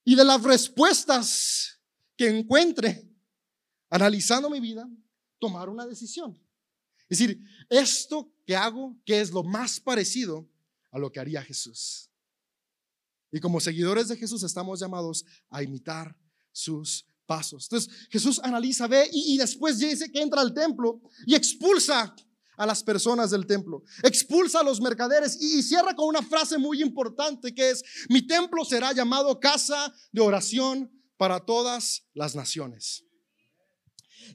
Y 0.06 0.13
de 0.13 0.23
las 0.23 0.43
respuestas 0.43 1.79
que 2.15 2.29
encuentre 2.29 3.10
analizando 3.89 4.51
mi 4.51 4.60
vida, 4.60 4.88
tomar 5.39 5.67
una 5.67 5.88
decisión. 5.88 6.39
Es 7.10 7.17
decir, 7.17 7.43
esto 7.71 8.32
que 8.45 8.56
hago, 8.56 8.95
que 9.03 9.19
es 9.19 9.32
lo 9.32 9.41
más 9.41 9.79
parecido 9.79 10.47
a 10.91 10.99
lo 10.99 11.12
que 11.12 11.19
haría 11.19 11.41
Jesús. 11.41 12.12
Y 13.32 13.39
como 13.39 13.60
seguidores 13.60 14.10
de 14.10 14.17
Jesús 14.17 14.43
estamos 14.43 14.79
llamados 14.79 15.25
a 15.49 15.63
imitar 15.63 16.15
sus 16.51 17.08
pasos. 17.25 17.63
Entonces 17.63 17.91
Jesús 18.12 18.39
analiza, 18.43 18.86
ve 18.86 19.10
y, 19.12 19.34
y 19.34 19.38
después 19.39 19.79
dice 19.79 20.12
que 20.12 20.21
entra 20.21 20.41
al 20.41 20.53
templo 20.53 21.01
y 21.25 21.34
expulsa 21.34 22.15
a 22.57 22.65
las 22.65 22.83
personas 22.83 23.31
del 23.31 23.45
templo, 23.45 23.83
expulsa 24.03 24.59
a 24.59 24.63
los 24.63 24.81
mercaderes 24.81 25.41
y, 25.41 25.63
cierra 25.63 25.95
con 25.95 26.07
una 26.07 26.21
frase 26.21 26.57
muy 26.57 26.81
importante 26.81 27.53
que 27.53 27.71
es, 27.71 27.83
mi 28.09 28.25
templo 28.25 28.63
será 28.65 28.91
llamado 28.93 29.39
casa 29.39 29.93
de 30.11 30.21
oración 30.21 30.91
para 31.17 31.39
todas 31.39 32.05
las 32.13 32.35
naciones. 32.35 33.05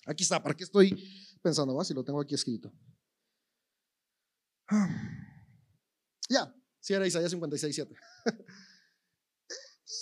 Aquí 0.06 0.24
está, 0.24 0.42
¿para 0.42 0.56
qué 0.56 0.64
estoy 0.64 1.38
pensando 1.42 1.76
más? 1.76 1.88
Si 1.88 1.94
lo 1.94 2.04
tengo 2.04 2.22
aquí 2.22 2.34
escrito. 2.36 2.74
Ya, 6.30 6.54
si 6.80 6.94
era 6.94 7.08
Isaías 7.08 7.32
56, 7.32 7.76
7. 7.76 7.96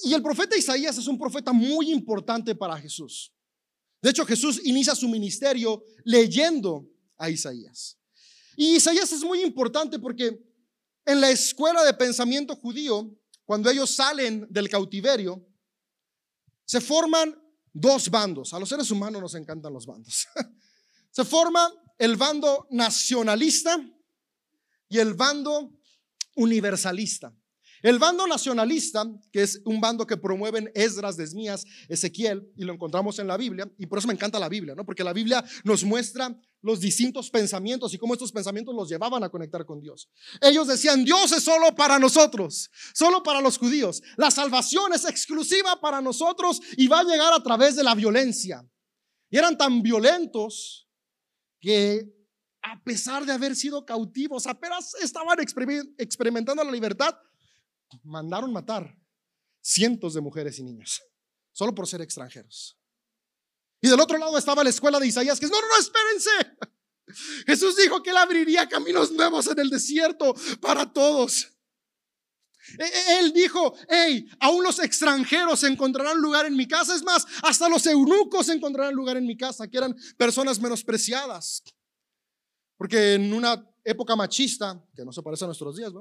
Y 0.03 0.13
el 0.13 0.21
profeta 0.21 0.57
Isaías 0.57 0.97
es 0.97 1.07
un 1.07 1.17
profeta 1.17 1.51
muy 1.53 1.91
importante 1.91 2.55
para 2.55 2.77
Jesús. 2.77 3.33
De 4.01 4.09
hecho, 4.09 4.25
Jesús 4.25 4.61
inicia 4.63 4.95
su 4.95 5.07
ministerio 5.07 5.83
leyendo 6.03 6.87
a 7.17 7.29
Isaías. 7.29 7.97
Y 8.55 8.75
Isaías 8.75 9.11
es 9.11 9.23
muy 9.23 9.41
importante 9.41 9.99
porque 9.99 10.39
en 11.05 11.21
la 11.21 11.29
escuela 11.29 11.83
de 11.83 11.93
pensamiento 11.93 12.55
judío, 12.55 13.15
cuando 13.45 13.69
ellos 13.69 13.95
salen 13.95 14.47
del 14.49 14.69
cautiverio, 14.69 15.45
se 16.65 16.81
forman 16.81 17.35
dos 17.71 18.09
bandos. 18.09 18.53
A 18.53 18.59
los 18.59 18.69
seres 18.69 18.89
humanos 18.89 19.21
nos 19.21 19.35
encantan 19.35 19.73
los 19.73 19.85
bandos. 19.85 20.27
Se 21.11 21.23
forma 21.23 21.71
el 21.97 22.17
bando 22.17 22.67
nacionalista 22.71 23.77
y 24.89 24.97
el 24.97 25.13
bando 25.13 25.79
universalista. 26.35 27.33
El 27.85 27.99
bando 27.99 28.25
nacionalista, 28.25 29.05
que 29.31 29.43
es 29.43 29.61
un 29.63 29.79
bando 29.79 30.07
que 30.07 30.17
promueven 30.17 30.71
Esdras, 30.73 31.17
Desmías, 31.17 31.65
Ezequiel, 31.87 32.51
y 32.57 32.63
lo 32.63 32.73
encontramos 32.73 33.19
en 33.19 33.27
la 33.27 33.37
Biblia, 33.37 33.71
y 33.77 33.85
por 33.85 33.99
eso 33.99 34.07
me 34.07 34.15
encanta 34.15 34.39
la 34.39 34.49
Biblia, 34.49 34.73
¿no? 34.73 34.83
Porque 34.83 35.03
la 35.03 35.13
Biblia 35.13 35.45
nos 35.63 35.83
muestra 35.83 36.35
los 36.63 36.79
distintos 36.79 37.29
pensamientos 37.29 37.93
y 37.93 37.99
cómo 37.99 38.15
estos 38.15 38.31
pensamientos 38.31 38.73
los 38.73 38.89
llevaban 38.89 39.23
a 39.23 39.29
conectar 39.29 39.67
con 39.67 39.81
Dios. 39.81 40.09
Ellos 40.41 40.65
decían, 40.65 41.05
Dios 41.05 41.31
es 41.31 41.43
solo 41.43 41.75
para 41.75 41.99
nosotros, 41.99 42.71
solo 42.95 43.21
para 43.21 43.39
los 43.39 43.59
judíos. 43.59 44.01
La 44.17 44.31
salvación 44.31 44.91
es 44.93 45.05
exclusiva 45.05 45.79
para 45.79 46.01
nosotros 46.01 46.61
y 46.77 46.87
va 46.87 47.01
a 47.01 47.03
llegar 47.03 47.33
a 47.33 47.43
través 47.43 47.75
de 47.75 47.83
la 47.83 47.93
violencia. 47.93 48.67
Y 49.29 49.37
eran 49.37 49.59
tan 49.59 49.83
violentos 49.83 50.89
que 51.59 52.01
a 52.63 52.83
pesar 52.83 53.27
de 53.27 53.33
haber 53.33 53.55
sido 53.55 53.85
cautivos, 53.85 54.47
apenas 54.47 54.95
estaban 54.95 55.37
experimentando 55.99 56.63
la 56.63 56.71
libertad, 56.71 57.15
mandaron 58.03 58.51
matar 58.51 58.97
cientos 59.61 60.13
de 60.13 60.21
mujeres 60.21 60.59
y 60.59 60.63
niños, 60.63 61.01
solo 61.51 61.73
por 61.73 61.87
ser 61.87 62.01
extranjeros. 62.01 62.77
Y 63.81 63.87
del 63.87 63.99
otro 63.99 64.17
lado 64.17 64.37
estaba 64.37 64.63
la 64.63 64.69
escuela 64.69 64.99
de 64.99 65.07
Isaías, 65.07 65.39
que 65.39 65.45
es, 65.45 65.51
no, 65.51 65.61
no, 65.61 65.67
no, 65.67 65.77
espérense. 65.77 66.29
Jesús 67.45 67.75
dijo 67.75 68.01
que 68.01 68.09
Él 68.09 68.17
abriría 68.17 68.67
caminos 68.67 69.11
nuevos 69.11 69.47
en 69.47 69.59
el 69.59 69.69
desierto 69.69 70.33
para 70.59 70.91
todos. 70.91 71.51
E, 72.79 72.83
e, 72.83 73.19
él 73.19 73.31
dijo, 73.31 73.75
hey, 73.87 74.27
aún 74.39 74.63
los 74.63 74.79
extranjeros 74.79 75.63
encontrarán 75.63 76.19
lugar 76.19 76.45
en 76.45 76.55
mi 76.55 76.67
casa. 76.67 76.95
Es 76.95 77.03
más, 77.03 77.25
hasta 77.43 77.69
los 77.69 77.85
eunucos 77.85 78.49
encontrarán 78.49 78.95
lugar 78.95 79.17
en 79.17 79.25
mi 79.25 79.37
casa, 79.37 79.67
que 79.67 79.77
eran 79.77 79.95
personas 80.17 80.59
menospreciadas. 80.59 81.63
Porque 82.77 83.13
en 83.13 83.33
una 83.33 83.63
época 83.83 84.15
machista, 84.15 84.83
que 84.95 85.05
no 85.05 85.11
se 85.11 85.21
parece 85.21 85.45
a 85.45 85.47
nuestros 85.47 85.77
días, 85.77 85.93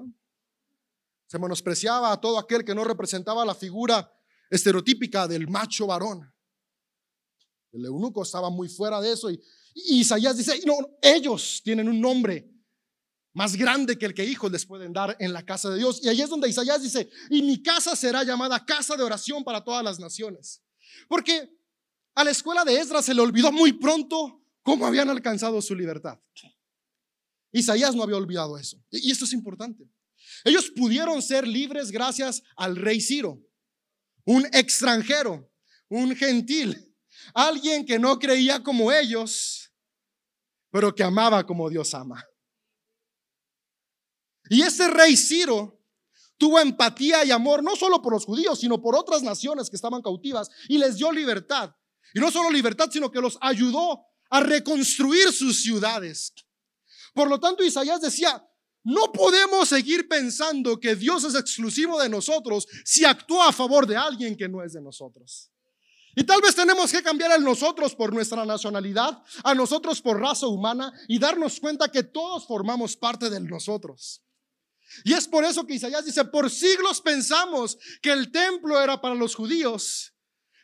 se 1.35 1.39
menospreciaba 1.41 2.13
a 2.13 2.21
todo 2.21 2.39
aquel 2.39 2.65
que 2.65 2.77
no 2.77 2.85
representaba 2.85 3.45
la 3.45 3.57
figura 3.57 4.09
estereotípica 4.51 5.27
del 5.27 5.49
macho 5.49 5.85
varón. 5.89 6.33
El 7.73 7.85
eunuco 7.87 8.23
estaba 8.23 8.51
muy 8.51 8.69
fuera 8.69 9.01
de 9.01 9.13
eso 9.13 9.33
y, 9.33 9.43
Isaías 9.75 10.37
dice, 10.37 10.61
no, 10.65 10.77
ellos 11.03 11.61
tienen 11.65 11.89
un 11.89 12.01
nombre 12.01 12.49
más 13.33 13.57
grande 13.57 13.99
que 13.99 14.07
el 14.07 14.15
que 14.15 14.25
hijos 14.25 14.53
les 14.53 14.65
pueden 14.65 14.93
dar 14.93 15.17
en 15.19 15.33
la 15.33 15.45
casa 15.45 15.71
de 15.71 15.79
Dios. 15.79 15.99
Y 16.05 16.09
ahí 16.09 16.21
es 16.21 16.31
donde 16.31 16.49
Isaías 16.49 16.81
dice, 16.81 17.11
y 17.31 17.43
mi 17.43 17.61
casa 17.61 17.97
será 17.97 18.23
llamada 18.23 18.65
casa 18.65 18.97
de 18.97 19.03
oración 19.03 19.43
para 19.43 19.65
todas 19.65 19.83
las 19.83 19.99
naciones. 19.99 20.63
Porque 21.09 21.51
a 22.15 22.23
la 22.23 22.31
escuela 22.31 22.65
de 22.65 22.79
Esdras 22.79 23.07
se 23.07 23.15
le 23.15 23.23
olvidó 23.23 23.51
muy 23.51 23.73
pronto 23.73 24.41
cómo 24.63 24.87
habían 24.87 25.11
alcanzado 25.11 25.61
su 25.61 25.75
libertad. 25.75 26.21
Isaías 27.51 27.97
no 27.97 28.05
había 28.05 28.19
olvidado 28.19 28.57
eso. 28.57 28.81
Y 28.93 29.11
esto 29.11 29.25
es 29.25 29.33
importante. 29.33 29.91
Ellos 30.43 30.71
pudieron 30.75 31.23
ser 31.23 31.47
libres 31.47 31.91
gracias 31.91 32.43
al 32.57 32.77
rey 32.77 33.01
Ciro, 33.01 33.41
un 34.25 34.47
extranjero, 34.47 35.51
un 35.89 36.17
gentil, 36.17 36.95
alguien 37.35 37.85
que 37.85 37.99
no 37.99 38.19
creía 38.19 38.63
como 38.63 38.91
ellos, 38.91 39.73
pero 40.71 40.95
que 40.95 41.05
amaba 41.05 41.47
como 41.47 41.71
Dios 41.71 41.95
ama. 41.95 42.25
Y 44.51 44.63
ese 44.63 44.89
rey 44.89 45.17
Ciro 45.17 45.81
tuvo 46.37 46.59
empatía 46.59 47.25
y 47.25 47.31
amor 47.31 47.63
no 47.63 47.77
solo 47.77 48.03
por 48.03 48.13
los 48.13 48.25
judíos, 48.25 48.61
sino 48.61 48.81
por 48.83 48.97
otras 48.97 49.23
naciones 49.23 49.71
que 49.71 49.77
estaban 49.77 50.03
cautivas 50.03 50.51
y 50.69 50.79
les 50.79 50.97
dio 50.97 51.13
libertad. 51.13 51.75
Y 52.13 52.21
no 52.21 52.31
solo 52.31 52.51
libertad, 52.51 52.91
sino 52.93 53.11
que 53.11 53.21
los 53.21 53.39
ayudó 53.41 54.05
a 54.31 54.41
reconstruir 54.41 55.33
sus 55.33 55.63
ciudades. 55.63 56.33
Por 57.15 57.29
lo 57.29 57.39
tanto, 57.41 57.65
Isaías 57.65 58.01
decía, 58.01 58.45
no 58.85 59.11
podemos 59.13 59.71
seguir 59.71 60.07
pensando 60.09 60.79
que 60.79 60.95
Dios 60.95 61.25
es 61.25 61.35
exclusivo 61.35 62.01
de 62.01 62.09
nosotros 62.09 62.69
si 62.85 63.05
actúa 63.05 63.49
a 63.49 63.53
favor 63.53 63.87
de 63.87 63.97
alguien 63.97 64.37
que 64.37 64.49
no 64.49 64.63
es 64.63 64.75
de 64.75 64.83
nosotros. 64.83 65.51
Y 66.15 66.23
tal 66.23 66.41
vez 66.41 66.55
tenemos 66.55 66.93
que 66.93 67.03
cambiar 67.03 67.33
el 67.33 67.43
nosotros 67.43 67.95
por 67.95 68.13
nuestra 68.13 68.45
nacionalidad, 68.45 69.21
a 69.43 69.55
nosotros 69.55 70.01
por 70.01 70.21
raza 70.21 70.47
humana 70.47 70.93
y 71.09 71.19
darnos 71.19 71.59
cuenta 71.59 71.91
que 71.91 72.05
todos 72.05 72.47
formamos 72.47 72.97
parte 72.97 73.31
de 73.31 73.41
nosotros. 73.41 74.23
Y 75.03 75.15
es 75.15 75.27
por 75.27 75.45
eso 75.45 75.67
que 75.67 75.75
Isaías 75.75 76.05
dice, 76.05 76.25
por 76.27 76.51
siglos 76.51 77.01
pensamos 77.01 77.79
que 78.01 78.13
el 78.13 78.31
templo 78.31 78.81
era 78.81 79.01
para 79.01 79.15
los 79.15 79.35
judíos, 79.35 80.13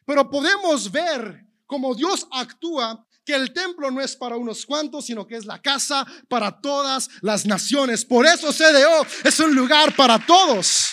pero 0.04 0.30
podemos 0.30 0.90
ver 0.92 1.46
cómo 1.66 1.94
Dios 1.94 2.28
actúa, 2.30 3.04
que 3.30 3.36
el 3.36 3.52
templo 3.52 3.92
no 3.92 4.00
es 4.00 4.16
para 4.16 4.36
unos 4.36 4.66
cuantos, 4.66 5.06
sino 5.06 5.24
que 5.24 5.36
es 5.36 5.44
la 5.44 5.62
casa 5.62 6.04
para 6.28 6.60
todas 6.60 7.08
las 7.20 7.46
naciones. 7.46 8.04
Por 8.04 8.26
eso 8.26 8.52
CDO 8.52 9.06
es 9.22 9.38
un 9.38 9.54
lugar 9.54 9.94
para 9.94 10.18
todos. 10.18 10.90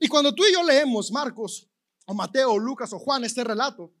Y 0.00 0.08
cuando 0.08 0.34
tú 0.34 0.42
y 0.46 0.54
yo 0.54 0.62
leemos 0.62 1.12
Marcos 1.12 1.68
o 2.06 2.14
Mateo 2.14 2.52
o 2.52 2.58
Lucas 2.58 2.94
o 2.94 2.98
Juan 2.98 3.24
este 3.24 3.44
relato, 3.44 3.92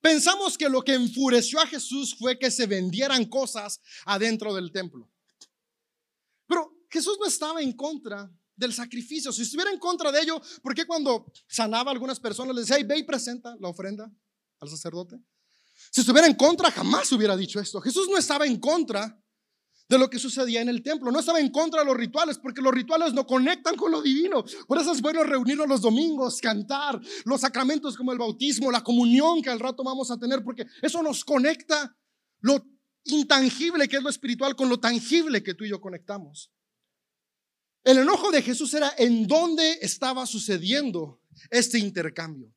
pensamos 0.00 0.56
que 0.56 0.70
lo 0.70 0.80
que 0.80 0.94
enfureció 0.94 1.60
a 1.60 1.66
Jesús 1.66 2.16
fue 2.18 2.38
que 2.38 2.50
se 2.50 2.66
vendieran 2.66 3.26
cosas 3.26 3.82
adentro 4.06 4.54
del 4.54 4.72
templo. 4.72 5.10
Pero 6.46 6.72
Jesús 6.88 7.18
no 7.20 7.26
estaba 7.26 7.60
en 7.60 7.74
contra 7.74 8.32
del 8.58 8.74
sacrificio. 8.74 9.32
Si 9.32 9.42
estuviera 9.42 9.70
en 9.70 9.78
contra 9.78 10.12
de 10.12 10.20
ello, 10.20 10.42
¿por 10.62 10.74
qué 10.74 10.84
cuando 10.84 11.32
sanaba 11.46 11.90
a 11.90 11.94
algunas 11.94 12.20
personas 12.20 12.54
les 12.54 12.66
decía, 12.66 12.84
ve 12.84 12.98
y 12.98 13.04
presenta 13.04 13.56
la 13.60 13.68
ofrenda 13.68 14.12
al 14.60 14.68
sacerdote? 14.68 15.16
Si 15.90 16.00
estuviera 16.00 16.26
en 16.26 16.34
contra, 16.34 16.70
jamás 16.70 17.10
hubiera 17.12 17.36
dicho 17.36 17.60
esto. 17.60 17.80
Jesús 17.80 18.08
no 18.10 18.18
estaba 18.18 18.46
en 18.46 18.58
contra 18.58 19.22
de 19.88 19.96
lo 19.96 20.10
que 20.10 20.18
sucedía 20.18 20.60
en 20.60 20.68
el 20.68 20.82
templo. 20.82 21.10
No 21.10 21.20
estaba 21.20 21.40
en 21.40 21.50
contra 21.50 21.80
de 21.80 21.86
los 21.86 21.96
rituales, 21.96 22.38
porque 22.38 22.60
los 22.60 22.74
rituales 22.74 23.14
no 23.14 23.26
conectan 23.26 23.76
con 23.76 23.90
lo 23.90 24.02
divino. 24.02 24.44
Por 24.66 24.78
eso 24.78 24.92
es 24.92 25.00
bueno 25.00 25.22
reunirnos 25.22 25.68
los 25.68 25.80
domingos, 25.80 26.40
cantar, 26.40 27.00
los 27.24 27.40
sacramentos 27.40 27.96
como 27.96 28.12
el 28.12 28.18
bautismo, 28.18 28.70
la 28.70 28.82
comunión 28.82 29.40
que 29.40 29.50
al 29.50 29.60
rato 29.60 29.84
vamos 29.84 30.10
a 30.10 30.18
tener, 30.18 30.42
porque 30.42 30.66
eso 30.82 31.02
nos 31.02 31.24
conecta 31.24 31.96
lo 32.40 32.62
intangible 33.04 33.88
que 33.88 33.96
es 33.96 34.02
lo 34.02 34.10
espiritual 34.10 34.54
con 34.54 34.68
lo 34.68 34.78
tangible 34.78 35.42
que 35.42 35.54
tú 35.54 35.64
y 35.64 35.70
yo 35.70 35.80
conectamos. 35.80 36.52
El 37.84 37.98
enojo 37.98 38.30
de 38.30 38.42
Jesús 38.42 38.74
era 38.74 38.92
en 38.98 39.26
dónde 39.26 39.78
estaba 39.80 40.26
sucediendo 40.26 41.20
este 41.50 41.78
intercambio. 41.78 42.52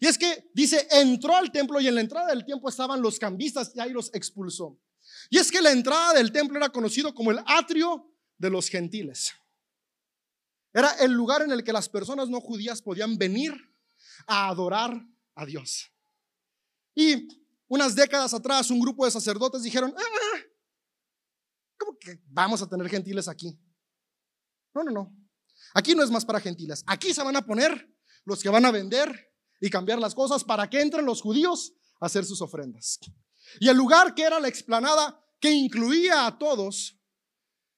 Y 0.00 0.06
es 0.06 0.18
que 0.18 0.50
dice, 0.52 0.86
entró 0.90 1.36
al 1.36 1.50
templo 1.50 1.80
y 1.80 1.88
en 1.88 1.94
la 1.94 2.00
entrada 2.00 2.28
del 2.28 2.44
templo 2.44 2.68
estaban 2.68 3.00
los 3.00 3.18
cambistas 3.18 3.72
y 3.74 3.80
ahí 3.80 3.90
los 3.90 4.10
expulsó. 4.14 4.78
Y 5.30 5.38
es 5.38 5.50
que 5.50 5.60
la 5.60 5.72
entrada 5.72 6.14
del 6.14 6.32
templo 6.32 6.56
era 6.56 6.68
conocido 6.68 7.14
como 7.14 7.30
el 7.30 7.40
atrio 7.46 8.10
de 8.38 8.50
los 8.50 8.68
gentiles. 8.68 9.32
Era 10.72 10.92
el 11.00 11.12
lugar 11.12 11.42
en 11.42 11.52
el 11.52 11.64
que 11.64 11.72
las 11.72 11.88
personas 11.88 12.28
no 12.28 12.40
judías 12.40 12.82
podían 12.82 13.16
venir 13.16 13.54
a 14.26 14.48
adorar 14.48 14.94
a 15.34 15.46
Dios. 15.46 15.90
Y 16.94 17.28
unas 17.68 17.94
décadas 17.94 18.34
atrás 18.34 18.70
un 18.70 18.80
grupo 18.80 19.04
de 19.04 19.10
sacerdotes 19.10 19.62
dijeron, 19.62 19.94
ah, 19.96 20.38
¿cómo 21.78 21.98
que 21.98 22.20
vamos 22.26 22.60
a 22.62 22.68
tener 22.68 22.88
gentiles 22.88 23.26
aquí? 23.28 23.58
No, 24.76 24.84
no, 24.84 24.90
no. 24.90 25.16
Aquí 25.72 25.94
no 25.94 26.04
es 26.04 26.10
más 26.10 26.26
para 26.26 26.38
gentiles. 26.38 26.84
Aquí 26.86 27.14
se 27.14 27.22
van 27.22 27.34
a 27.34 27.46
poner 27.46 27.90
los 28.26 28.42
que 28.42 28.50
van 28.50 28.66
a 28.66 28.70
vender 28.70 29.32
y 29.58 29.70
cambiar 29.70 29.98
las 29.98 30.14
cosas 30.14 30.44
para 30.44 30.68
que 30.68 30.82
entren 30.82 31.06
los 31.06 31.22
judíos 31.22 31.72
a 31.98 32.06
hacer 32.06 32.26
sus 32.26 32.42
ofrendas. 32.42 32.98
Y 33.58 33.68
el 33.68 33.76
lugar 33.76 34.14
que 34.14 34.22
era 34.22 34.38
la 34.38 34.48
explanada, 34.48 35.18
que 35.40 35.50
incluía 35.50 36.26
a 36.26 36.36
todos, 36.36 37.00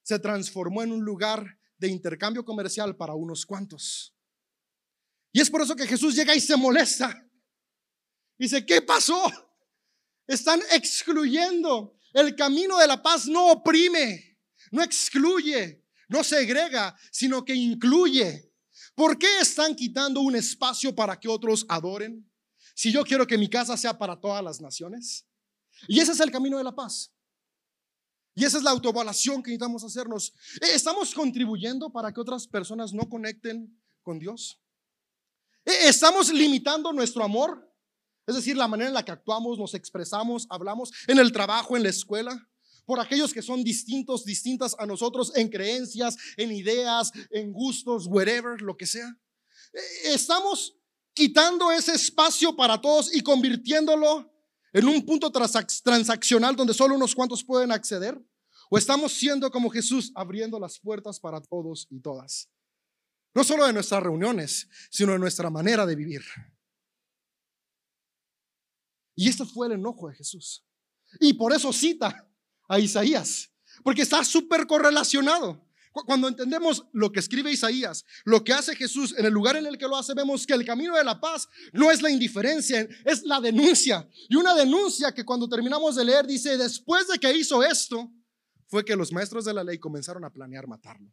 se 0.03 0.19
transformó 0.19 0.83
en 0.83 0.91
un 0.91 1.05
lugar 1.05 1.45
de 1.77 1.87
intercambio 1.87 2.43
comercial 2.43 2.97
para 2.97 3.13
unos 3.13 3.45
cuantos. 3.45 4.13
Y 5.31 5.39
es 5.39 5.49
por 5.49 5.61
eso 5.61 5.75
que 5.75 5.87
Jesús 5.87 6.15
llega 6.15 6.35
y 6.35 6.41
se 6.41 6.57
molesta. 6.57 7.15
Dice, 8.37 8.65
¿qué 8.65 8.81
pasó? 8.81 9.23
Están 10.27 10.59
excluyendo. 10.73 11.95
El 12.11 12.35
camino 12.35 12.77
de 12.77 12.87
la 12.87 13.01
paz 13.01 13.25
no 13.27 13.51
oprime, 13.51 14.37
no 14.71 14.81
excluye, 14.81 15.78
no 16.09 16.23
segrega, 16.23 16.97
sino 17.11 17.45
que 17.45 17.55
incluye. 17.55 18.51
¿Por 18.95 19.17
qué 19.17 19.39
están 19.39 19.75
quitando 19.75 20.19
un 20.19 20.35
espacio 20.35 20.93
para 20.93 21.17
que 21.17 21.29
otros 21.29 21.65
adoren? 21.69 22.29
Si 22.75 22.91
yo 22.91 23.03
quiero 23.03 23.25
que 23.25 23.37
mi 23.37 23.49
casa 23.49 23.77
sea 23.77 23.97
para 23.97 24.19
todas 24.19 24.43
las 24.43 24.59
naciones. 24.59 25.25
Y 25.87 25.99
ese 25.99 26.11
es 26.11 26.19
el 26.19 26.31
camino 26.31 26.57
de 26.57 26.63
la 26.63 26.75
paz. 26.75 27.13
Y 28.35 28.45
esa 28.45 28.57
es 28.57 28.63
la 28.63 28.71
autoevaluación 28.71 29.43
que 29.43 29.51
necesitamos 29.51 29.83
hacernos. 29.83 30.33
Eh, 30.61 30.73
¿Estamos 30.73 31.13
contribuyendo 31.13 31.91
para 31.91 32.11
que 32.11 32.21
otras 32.21 32.47
personas 32.47 32.93
no 32.93 33.07
conecten 33.07 33.79
con 34.01 34.17
Dios? 34.17 34.61
Eh, 35.65 35.87
¿Estamos 35.89 36.31
limitando 36.31 36.91
nuestro 36.91 37.23
amor? 37.23 37.69
Es 38.25 38.35
decir, 38.35 38.55
la 38.55 38.67
manera 38.67 38.87
en 38.89 38.93
la 38.93 39.03
que 39.03 39.11
actuamos, 39.11 39.57
nos 39.57 39.73
expresamos, 39.73 40.47
hablamos 40.49 40.91
en 41.07 41.19
el 41.19 41.31
trabajo, 41.31 41.75
en 41.75 41.83
la 41.83 41.89
escuela, 41.89 42.48
por 42.89 42.99
aquellos 42.99 43.31
que 43.31 43.43
son 43.43 43.63
distintos, 43.63 44.25
distintas 44.25 44.75
a 44.79 44.85
nosotros 44.87 45.31
en 45.35 45.47
creencias, 45.47 46.17
en 46.37 46.51
ideas, 46.51 47.11
en 47.29 47.53
gustos, 47.53 48.07
whatever, 48.07 48.59
lo 48.63 48.75
que 48.75 48.87
sea. 48.87 49.07
Eh, 49.71 49.79
¿Estamos 50.05 50.75
quitando 51.13 51.71
ese 51.71 51.93
espacio 51.93 52.55
para 52.55 52.81
todos 52.81 53.15
y 53.15 53.21
convirtiéndolo 53.21 54.33
en 54.73 54.87
un 54.87 55.05
punto 55.05 55.31
transaccional 55.31 56.55
donde 56.55 56.73
solo 56.73 56.95
unos 56.95 57.13
cuantos 57.13 57.43
pueden 57.43 57.71
acceder? 57.71 58.19
¿O 58.71 58.77
estamos 58.79 59.13
siendo 59.13 59.51
como 59.51 59.69
Jesús 59.69 60.11
abriendo 60.15 60.59
las 60.59 60.79
puertas 60.79 61.19
para 61.19 61.39
todos 61.41 61.85
y 61.91 61.99
todas? 61.99 62.49
No 63.35 63.43
solo 63.43 63.67
de 63.67 63.73
nuestras 63.73 64.01
reuniones, 64.01 64.67
sino 64.89 65.11
de 65.11 65.19
nuestra 65.19 65.51
manera 65.51 65.85
de 65.85 65.95
vivir. 65.95 66.23
Y 69.15 69.29
este 69.29 69.45
fue 69.45 69.67
el 69.67 69.73
enojo 69.73 70.09
de 70.09 70.15
Jesús. 70.15 70.65
Y 71.19 71.33
por 71.33 71.53
eso 71.53 71.71
cita 71.71 72.25
a 72.69 72.79
Isaías, 72.79 73.51
porque 73.83 74.03
está 74.03 74.23
súper 74.23 74.65
correlacionado. 74.65 75.67
Cuando 75.91 76.27
entendemos 76.27 76.85
lo 76.93 77.11
que 77.11 77.19
escribe 77.19 77.51
Isaías, 77.51 78.05
lo 78.23 78.43
que 78.43 78.53
hace 78.53 78.75
Jesús 78.75 79.13
en 79.17 79.25
el 79.25 79.33
lugar 79.33 79.57
en 79.57 79.65
el 79.65 79.77
que 79.77 79.87
lo 79.87 79.97
hace, 79.97 80.13
vemos 80.13 80.45
que 80.45 80.53
el 80.53 80.63
camino 80.63 80.95
de 80.95 81.03
la 81.03 81.19
paz 81.19 81.49
no 81.73 81.89
es 81.91 82.01
la 82.01 82.11
indiferencia, 82.11 82.87
es 83.03 83.23
la 83.23 83.41
denuncia. 83.41 84.07
Y 84.29 84.35
una 84.35 84.53
denuncia 84.53 85.13
que 85.13 85.25
cuando 85.25 85.49
terminamos 85.49 85.95
de 85.95 86.05
leer 86.05 86.27
dice, 86.27 86.57
después 86.57 87.07
de 87.07 87.17
que 87.17 87.35
hizo 87.35 87.63
esto, 87.63 88.09
fue 88.67 88.85
que 88.85 88.95
los 88.95 89.11
maestros 89.11 89.45
de 89.45 89.53
la 89.53 89.63
ley 89.63 89.79
comenzaron 89.79 90.23
a 90.23 90.31
planear 90.31 90.67
matarlo. 90.67 91.11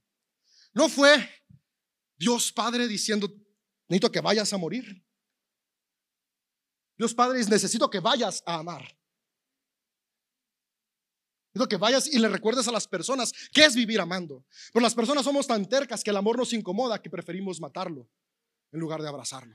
No 0.75 0.91
fue 0.91 1.27
Dios 2.19 2.53
Padre 2.53 2.87
diciendo, 2.87 3.33
necesito 3.89 4.13
que 4.13 4.21
vayas 4.21 4.53
a 4.53 4.59
morir. 4.59 5.05
Dios 6.99 7.15
Padre, 7.15 7.43
necesito 7.47 7.89
que 7.89 8.01
vayas 8.01 8.43
a 8.47 8.57
amar. 8.57 8.97
Que 11.69 11.77
vayas 11.77 12.07
y 12.07 12.19
le 12.19 12.29
recuerdes 12.29 12.69
a 12.69 12.73
las 12.73 12.87
personas 12.87 13.33
qué 13.53 13.65
es 13.65 13.75
vivir 13.75 14.01
amando. 14.01 14.45
Pero 14.73 14.83
las 14.83 14.95
personas 14.95 15.25
somos 15.25 15.47
tan 15.47 15.67
tercas 15.67 16.05
que 16.05 16.11
el 16.11 16.17
amor 16.19 16.37
nos 16.37 16.53
incomoda 16.53 17.01
que 17.01 17.09
preferimos 17.09 17.61
matarlo 17.61 18.07
en 18.73 18.81
lugar 18.81 19.01
de 19.01 19.09
abrazarlo. 19.09 19.55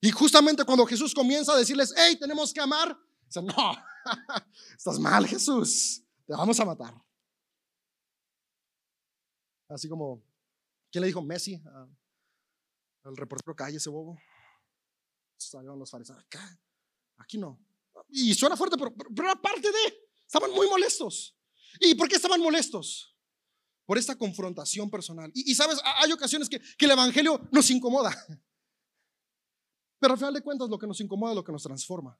Y 0.00 0.10
justamente 0.10 0.64
cuando 0.64 0.84
Jesús 0.86 1.14
comienza 1.14 1.52
a 1.52 1.56
decirles, 1.56 1.94
hey, 1.96 2.16
tenemos 2.18 2.52
que 2.52 2.60
amar, 2.60 2.98
dicen, 3.26 3.46
no, 3.46 3.76
estás 4.76 4.98
mal 4.98 5.26
Jesús, 5.26 6.02
te 6.26 6.32
vamos 6.32 6.58
a 6.60 6.64
matar. 6.64 6.94
Así 9.68 9.88
como, 9.88 10.22
¿quién 10.90 11.02
le 11.02 11.08
dijo 11.08 11.22
Messi 11.22 11.60
al 13.04 13.16
reportero 13.16 13.56
calle 13.56 13.78
ese 13.78 13.90
bobo? 13.90 14.18
Salieron 15.36 15.78
los 15.78 15.90
fariseos, 15.90 16.18
acá, 16.18 16.58
aquí 17.16 17.38
no. 17.38 17.58
Y 18.08 18.34
suena 18.34 18.56
fuerte, 18.56 18.76
pero, 18.76 18.94
pero 18.94 19.30
aparte 19.30 19.68
de, 19.72 20.05
estaban 20.26 20.50
muy 20.52 20.66
molestos. 20.68 21.36
¿Y 21.80 21.94
por 21.94 22.08
qué 22.08 22.16
estaban 22.16 22.40
molestos? 22.40 23.16
Por 23.84 23.98
esta 23.98 24.16
confrontación 24.16 24.90
personal. 24.90 25.30
Y, 25.34 25.54
sabes, 25.54 25.78
hay 26.02 26.10
ocasiones 26.12 26.48
que, 26.48 26.60
que 26.60 26.84
el 26.84 26.90
Evangelio 26.90 27.48
nos 27.52 27.70
incomoda. 27.70 28.10
Pero 30.00 30.14
al 30.14 30.18
final 30.18 30.34
de 30.34 30.42
cuentas 30.42 30.68
lo 30.68 30.78
que 30.78 30.86
nos 30.86 31.00
incomoda 31.00 31.32
es 31.32 31.36
lo 31.36 31.44
que 31.44 31.52
nos 31.52 31.62
transforma. 31.62 32.18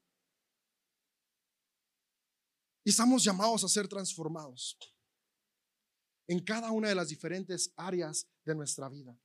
Y 2.85 2.91
estamos 2.91 3.25
llamados 3.25 3.65
a 3.65 3.69
ser 3.69 3.89
transformados 3.89 4.79
en 6.29 6.43
cada 6.45 6.71
una 6.71 6.89
de 6.89 6.95
las 6.95 7.09
diferentes 7.09 7.73
áreas 7.77 8.29
de 8.45 8.55
nuestra 8.55 8.89
vida. 8.89 9.19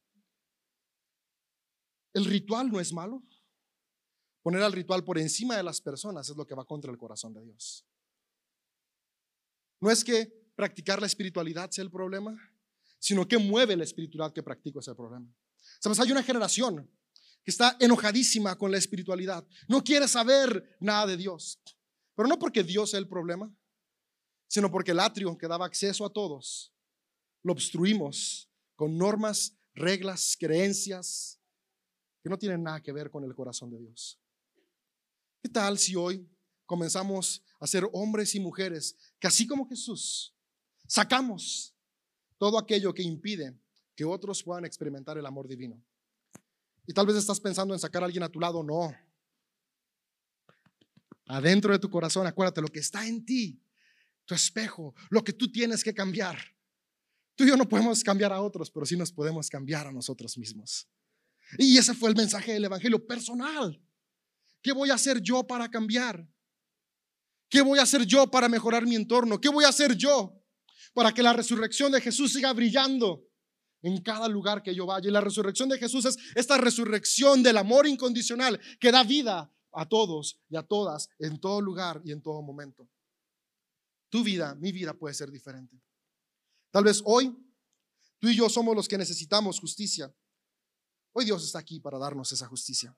El 2.13 2.26
ritual 2.26 2.72
no 2.72 2.80
es 2.80 2.91
malo. 2.91 3.24
Poner 4.41 4.63
al 4.63 4.74
ritual 4.74 5.04
por 5.04 5.20
encima 5.20 5.56
de 5.56 5.63
las 5.63 5.80
personas 5.80 6.28
es 6.30 6.36
lo 6.36 6.46
que 6.46 6.56
va 6.56 6.65
contra 6.65 6.91
el 6.91 6.98
corazón 6.98 7.34
de 7.34 7.44
Dios. 7.44 7.86
No 9.82 9.89
es 9.89 10.04
que 10.04 10.32
practicar 10.56 11.02
la 11.02 11.08
espiritualidad 11.08 11.72
sea 11.72 11.84
el 11.84 11.91
problema, 11.91 12.38
sino 13.00 13.28
que 13.28 13.38
mueve 13.38 13.76
la 13.76 13.84
espiritualidad 13.84 14.34
que 14.34 14.44
practico 14.44 14.80
ese 14.80 14.94
problema. 14.94 15.28
Sabes, 15.80 16.00
hay 16.00 16.12
una 16.12 16.24
generación 16.24 16.89
que 17.44 17.52
está 17.52 17.76
enojadísima 17.80 18.56
con 18.56 18.72
la 18.72 18.78
espiritualidad, 18.78 19.46
no 19.67 19.84
quiere 19.84 20.08
saber 20.08 20.78
nada 20.80 21.08
de 21.08 21.17
Dios, 21.17 21.60
pero 22.15 22.30
no 22.30 22.38
porque 22.38 22.63
Dios 22.63 22.91
sea 22.91 23.00
el 23.00 23.08
problema, 23.08 23.52
sino 24.48 24.70
porque 24.70 24.91
el 24.91 25.00
atrio 25.00 25.36
que 25.38 25.48
daba 25.48 25.65
acceso 25.65 26.06
a 26.06 26.13
todos 26.13 26.72
lo 27.41 27.54
obstruimos 27.54 28.48
con 28.76 28.96
normas, 28.98 29.58
reglas, 29.74 30.36
creencias 30.39 31.39
que 32.22 32.30
no 32.30 32.38
tienen 32.38 32.62
nada 32.62 32.82
que 32.82 32.91
ver 32.91 33.10
con 33.10 33.24
el 33.24 33.34
corazón 33.34 33.72
de 33.72 33.80
Dios. 33.80 34.20
¿Qué 35.41 35.50
tal 35.50 35.80
si 35.80 35.96
hoy 35.96 36.30
comenzamos 36.67 37.44
a 37.62 37.67
ser 37.67 37.88
hombres 37.93 38.36
y 38.36 38.39
mujeres 38.41 38.97
que 39.19 39.28
así 39.28 39.47
como 39.47 39.67
Jesús, 39.67 40.34
sacamos 40.88 41.74
todo 42.38 42.58
aquello 42.58 42.93
que 42.93 43.04
impide 43.04 43.56
que 43.95 44.04
otros 44.04 44.43
puedan 44.43 44.65
experimentar 44.65 45.17
el 45.17 45.26
amor 45.26 45.47
divino? 45.47 45.82
Y 46.88 46.93
tal 46.93 47.06
vez 47.06 47.15
estás 47.15 47.39
pensando 47.39 47.74
en 47.74 47.80
sacar 47.80 48.02
a 48.02 48.06
alguien 48.08 48.24
a 48.24 48.30
tu 48.30 48.39
lado, 48.39 48.63
no. 48.63 48.93
Adentro 51.28 51.71
de 51.71 51.80
tu 51.80 51.89
corazón, 51.89 52.28
acuérdate, 52.28 52.62
lo 52.62 52.67
que 52.67 52.80
está 52.80 53.08
en 53.08 53.24
ti, 53.24 53.62
tu 54.26 54.34
espejo, 54.34 54.93
lo 55.10 55.24
que 55.24 55.32
tú 55.32 55.50
tienes 55.52 55.84
que 55.84 55.93
cambiar. 55.93 56.38
Tú 57.36 57.43
y 57.43 57.47
yo 57.47 57.56
no 57.56 57.69
podemos 57.69 58.04
cambiar 58.04 58.34
a 58.34 58.41
otros, 58.41 58.69
pero 58.71 58.86
sí 58.86 58.97
nos 58.97 59.12
podemos 59.12 59.50
cambiar 59.50 59.88
a 59.88 59.91
nosotros 59.91 60.38
mismos. 60.38 60.88
Y 61.58 61.78
ese 61.78 61.93
fue 61.93 62.10
el 62.10 62.15
mensaje 62.15 62.54
del 62.54 62.65
Evangelio 62.65 63.06
personal. 63.06 63.80
¿Qué 64.62 64.71
voy 64.71 64.89
a 64.89 64.95
hacer 64.95 65.21
yo 65.21 65.45
para 65.45 65.69
cambiar? 65.69 66.28
¿Qué 67.51 67.61
voy 67.61 67.79
a 67.79 67.81
hacer 67.81 68.05
yo 68.05 68.31
para 68.31 68.47
mejorar 68.47 68.87
mi 68.87 68.95
entorno? 68.95 69.41
¿Qué 69.41 69.49
voy 69.49 69.65
a 69.65 69.67
hacer 69.67 69.97
yo 69.97 70.41
para 70.93 71.13
que 71.13 71.21
la 71.21 71.33
resurrección 71.33 71.91
de 71.91 71.99
Jesús 71.99 72.31
siga 72.31 72.53
brillando 72.53 73.27
en 73.81 74.01
cada 74.01 74.29
lugar 74.29 74.63
que 74.63 74.73
yo 74.73 74.85
vaya? 74.85 75.09
Y 75.09 75.11
la 75.11 75.19
resurrección 75.19 75.67
de 75.67 75.77
Jesús 75.77 76.05
es 76.05 76.17
esta 76.33 76.57
resurrección 76.57 77.43
del 77.43 77.57
amor 77.57 77.87
incondicional 77.87 78.57
que 78.79 78.89
da 78.89 79.03
vida 79.03 79.53
a 79.73 79.89
todos 79.89 80.39
y 80.47 80.55
a 80.55 80.63
todas 80.63 81.09
en 81.19 81.41
todo 81.41 81.59
lugar 81.59 82.01
y 82.05 82.13
en 82.13 82.21
todo 82.21 82.41
momento. 82.41 82.87
Tu 84.09 84.23
vida, 84.23 84.55
mi 84.55 84.71
vida 84.71 84.93
puede 84.93 85.13
ser 85.13 85.29
diferente. 85.29 85.77
Tal 86.71 86.85
vez 86.85 87.01
hoy 87.03 87.35
tú 88.19 88.29
y 88.29 88.35
yo 88.37 88.47
somos 88.47 88.73
los 88.77 88.87
que 88.87 88.97
necesitamos 88.97 89.59
justicia. 89.59 90.09
Hoy 91.11 91.25
Dios 91.25 91.43
está 91.43 91.59
aquí 91.59 91.81
para 91.81 91.97
darnos 91.97 92.31
esa 92.31 92.47
justicia. 92.47 92.97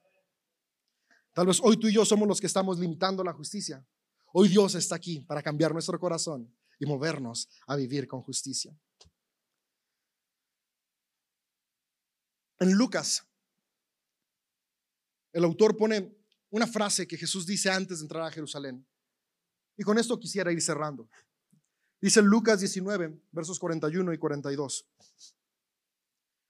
Tal 1.33 1.47
vez 1.47 1.59
hoy 1.59 1.75
tú 1.77 1.87
y 1.87 1.93
yo 1.93 2.05
somos 2.05 2.27
los 2.27 2.39
que 2.39 2.45
estamos 2.45 2.77
limitando 2.77 3.23
la 3.23 3.33
justicia. 3.33 3.83
Hoy 4.35 4.49
Dios 4.49 4.73
está 4.73 4.95
aquí 4.95 5.19
para 5.21 5.43
cambiar 5.43 5.73
nuestro 5.73 5.99
corazón 5.99 6.51
y 6.79 6.87
movernos 6.87 7.47
a 7.67 7.75
vivir 7.75 8.07
con 8.07 8.23
justicia. 8.23 8.75
En 12.59 12.71
Lucas, 12.73 13.23
el 15.33 15.43
autor 15.43 15.77
pone 15.77 16.17
una 16.49 16.65
frase 16.65 17.07
que 17.07 17.15
Jesús 17.15 17.45
dice 17.45 17.69
antes 17.69 17.99
de 17.99 18.05
entrar 18.05 18.23
a 18.23 18.31
Jerusalén. 18.31 18.83
Y 19.77 19.83
con 19.83 19.99
esto 19.99 20.19
quisiera 20.19 20.51
ir 20.51 20.61
cerrando. 20.61 21.07
Dice 22.01 22.21
Lucas 22.23 22.59
19, 22.59 23.21
versos 23.31 23.59
41 23.59 24.13
y 24.13 24.17
42. 24.17 24.87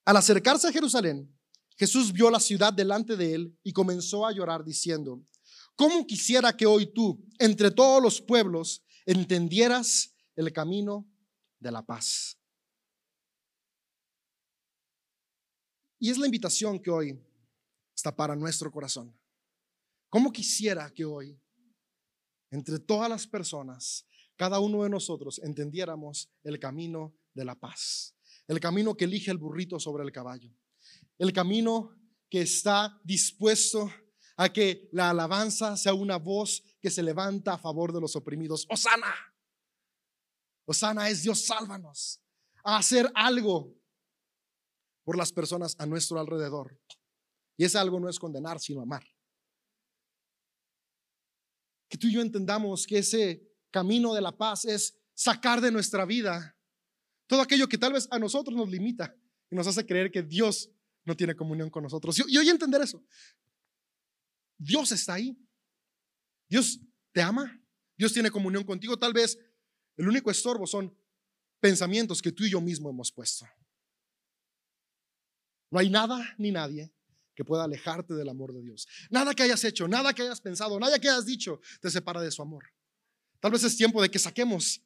Al 0.05 0.17
acercarse 0.17 0.69
a 0.69 0.71
Jerusalén, 0.71 1.37
Jesús 1.75 2.13
vio 2.13 2.29
la 2.29 2.39
ciudad 2.39 2.71
delante 2.71 3.17
de 3.17 3.35
él 3.35 3.59
y 3.61 3.73
comenzó 3.73 4.25
a 4.25 4.31
llorar 4.31 4.63
diciendo, 4.63 5.21
¿cómo 5.75 6.05
quisiera 6.05 6.55
que 6.55 6.65
hoy 6.65 6.87
tú, 6.87 7.23
entre 7.39 7.71
todos 7.71 8.01
los 8.01 8.21
pueblos, 8.21 8.83
entendieras 9.05 10.15
el 10.35 10.51
camino 10.51 11.07
de 11.59 11.71
la 11.71 11.85
paz? 11.85 12.37
Y 15.99 16.09
es 16.09 16.17
la 16.17 16.25
invitación 16.25 16.79
que 16.79 16.91
hoy 16.91 17.19
está 17.95 18.15
para 18.15 18.35
nuestro 18.35 18.71
corazón. 18.71 19.15
¿Cómo 20.09 20.31
quisiera 20.31 20.89
que 20.93 21.05
hoy, 21.05 21.39
entre 22.51 22.79
todas 22.79 23.09
las 23.09 23.25
personas, 23.25 24.05
cada 24.35 24.59
uno 24.59 24.83
de 24.83 24.89
nosotros 24.89 25.39
entendiéramos 25.43 26.29
el 26.43 26.59
camino 26.59 27.15
de 27.33 27.45
la 27.45 27.55
paz? 27.55 28.15
El 28.47 28.59
camino 28.59 28.95
que 28.95 29.05
elige 29.05 29.31
el 29.31 29.37
burrito 29.37 29.79
sobre 29.79 30.03
el 30.03 30.11
caballo 30.11 30.53
el 31.17 31.33
camino 31.33 31.91
que 32.29 32.41
está 32.41 32.99
dispuesto 33.03 33.91
a 34.35 34.51
que 34.51 34.89
la 34.91 35.11
alabanza 35.11 35.77
sea 35.77 35.93
una 35.93 36.17
voz 36.17 36.63
que 36.81 36.89
se 36.89 37.03
levanta 37.03 37.53
a 37.53 37.57
favor 37.57 37.93
de 37.93 38.01
los 38.01 38.15
oprimidos. 38.15 38.65
Osana. 38.69 39.13
Osana 40.65 41.09
es 41.09 41.23
Dios, 41.23 41.45
sálvanos. 41.45 42.21
A 42.63 42.77
hacer 42.77 43.11
algo 43.13 43.75
por 45.03 45.17
las 45.17 45.31
personas 45.31 45.75
a 45.79 45.85
nuestro 45.85 46.19
alrededor. 46.19 46.79
Y 47.57 47.65
ese 47.65 47.77
algo 47.77 47.99
no 47.99 48.09
es 48.09 48.17
condenar, 48.17 48.59
sino 48.59 48.81
amar. 48.81 49.05
Que 51.89 51.97
tú 51.97 52.07
y 52.07 52.13
yo 52.13 52.21
entendamos 52.21 52.87
que 52.87 52.99
ese 52.99 53.47
camino 53.69 54.13
de 54.13 54.21
la 54.21 54.31
paz 54.31 54.65
es 54.65 54.97
sacar 55.13 55.61
de 55.61 55.71
nuestra 55.71 56.05
vida 56.05 56.57
todo 57.27 57.41
aquello 57.41 57.67
que 57.67 57.77
tal 57.77 57.93
vez 57.93 58.07
a 58.11 58.19
nosotros 58.19 58.55
nos 58.55 58.69
limita 58.69 59.15
y 59.49 59.55
nos 59.55 59.67
hace 59.67 59.85
creer 59.85 60.11
que 60.11 60.23
Dios 60.23 60.69
no 61.05 61.15
tiene 61.15 61.35
comunión 61.35 61.69
con 61.69 61.83
nosotros. 61.83 62.17
Y, 62.27 62.37
hoy 62.37 62.49
entender 62.49 62.81
eso. 62.81 63.03
Dios 64.57 64.91
está 64.91 65.15
ahí. 65.15 65.37
Dios 66.49 66.79
te 67.11 67.21
ama. 67.21 67.59
Dios 67.97 68.13
tiene 68.13 68.31
comunión 68.31 68.63
contigo. 68.63 68.97
Tal 68.97 69.13
vez 69.13 69.37
el 69.97 70.07
único 70.07 70.31
estorbo 70.31 70.67
son 70.67 70.95
pensamientos 71.59 72.21
que 72.21 72.31
tú 72.31 72.43
y 72.43 72.51
yo 72.51 72.61
mismo 72.61 72.89
hemos 72.89 73.11
puesto. 73.11 73.45
No 75.71 75.79
hay 75.79 75.89
nada 75.89 76.35
ni 76.37 76.51
nadie 76.51 76.93
que 77.35 77.43
pueda 77.43 77.63
alejarte 77.63 78.13
del 78.13 78.29
amor 78.29 78.53
de 78.53 78.61
Dios. 78.61 78.87
Nada 79.09 79.33
que 79.33 79.43
hayas 79.43 79.63
hecho, 79.63 79.87
nada 79.87 80.13
que 80.13 80.21
hayas 80.21 80.41
pensado, 80.41 80.79
nada 80.79 80.99
que 80.99 81.09
hayas 81.09 81.25
dicho 81.25 81.59
te 81.81 81.89
separa 81.89 82.21
de 82.21 82.31
su 82.31 82.41
amor. 82.41 82.65
Tal 83.39 83.51
vez 83.51 83.63
es 83.63 83.75
tiempo 83.75 84.01
de 84.01 84.09
que 84.09 84.19
saquemos 84.19 84.83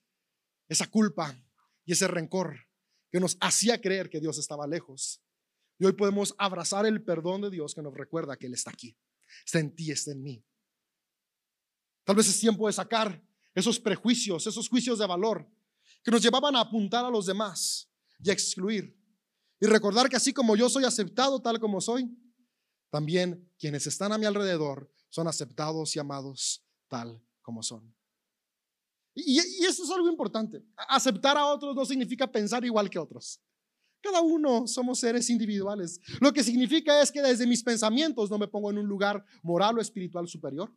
esa 0.70 0.88
culpa 0.88 1.38
y 1.86 1.94
ese 1.94 2.08
rencor 2.08 2.68
que 3.12 3.20
nos 3.20 3.38
hacía 3.40 3.82
creer 3.82 4.10
que 4.10 4.20
Dios 4.20 4.38
estaba 4.38 4.68
lejos 4.68 5.22
y 5.80 5.86
hoy 5.86 5.94
podemos 5.94 6.36
abrazar 6.38 6.86
el 6.86 7.04
perdón 7.04 7.42
de 7.42 7.50
Dios 7.50 7.76
que 7.76 7.82
nos 7.82 7.94
recuerda 7.94 8.38
que 8.38 8.48
Él 8.48 8.54
está 8.54 8.72
aquí. 8.72 8.98
Está 9.46 9.60
en 9.60 9.76
ti, 9.76 9.92
está 9.92 10.12
en 10.12 10.24
mí. 10.24 10.44
Tal 12.04 12.16
vez 12.16 12.28
es 12.28 12.40
tiempo 12.40 12.68
de 12.68 12.74
sacar 12.74 13.22
esos 13.54 13.80
prejuicios, 13.80 14.48
esos 14.48 14.70
juicios 14.70 15.00
de 15.00 15.08
valor 15.08 15.50
que 16.04 16.12
nos 16.12 16.22
llevaban 16.22 16.56
a 16.56 16.62
apuntar 16.62 17.04
a 17.04 17.10
los 17.10 17.26
demás 17.26 17.90
y 18.24 18.30
a 18.30 18.34
excluir. 18.34 18.96
Y 19.60 19.66
recordar 19.66 20.08
que 20.08 20.16
así 20.16 20.32
como 20.32 20.56
yo 20.56 20.70
soy 20.70 20.86
aceptado 20.86 21.42
tal 21.42 21.60
como 21.60 21.82
soy, 21.82 22.10
también 22.90 23.52
quienes 23.60 23.88
están 23.88 24.12
a 24.12 24.18
mi 24.18 24.26
alrededor 24.26 24.92
son 25.10 25.28
aceptados 25.28 25.96
y 25.96 26.00
amados 26.00 26.64
tal 26.88 27.22
como 27.42 27.64
son. 27.64 27.94
Y, 29.14 29.40
y 29.42 29.66
eso 29.66 29.84
es 29.84 29.90
algo 29.90 30.08
importante. 30.08 30.64
Aceptar 30.88 31.38
a 31.38 31.48
otros 31.48 31.76
no 31.76 31.86
significa 31.86 32.32
pensar 32.32 32.64
igual 32.64 32.90
que 32.90 33.00
otros. 33.00 33.42
Cada 34.02 34.22
uno 34.22 34.68
somos 34.68 35.00
seres 35.00 35.30
individuales. 35.30 36.00
Lo 36.22 36.32
que 36.32 36.44
significa 36.44 37.02
es 37.02 37.12
que 37.12 37.22
desde 37.22 37.48
mis 37.48 37.64
pensamientos 37.64 38.30
no 38.30 38.38
me 38.38 38.48
pongo 38.48 38.70
en 38.70 38.78
un 38.78 38.88
lugar 38.88 39.26
moral 39.44 39.78
o 39.78 39.82
espiritual 39.82 40.28
superior, 40.28 40.74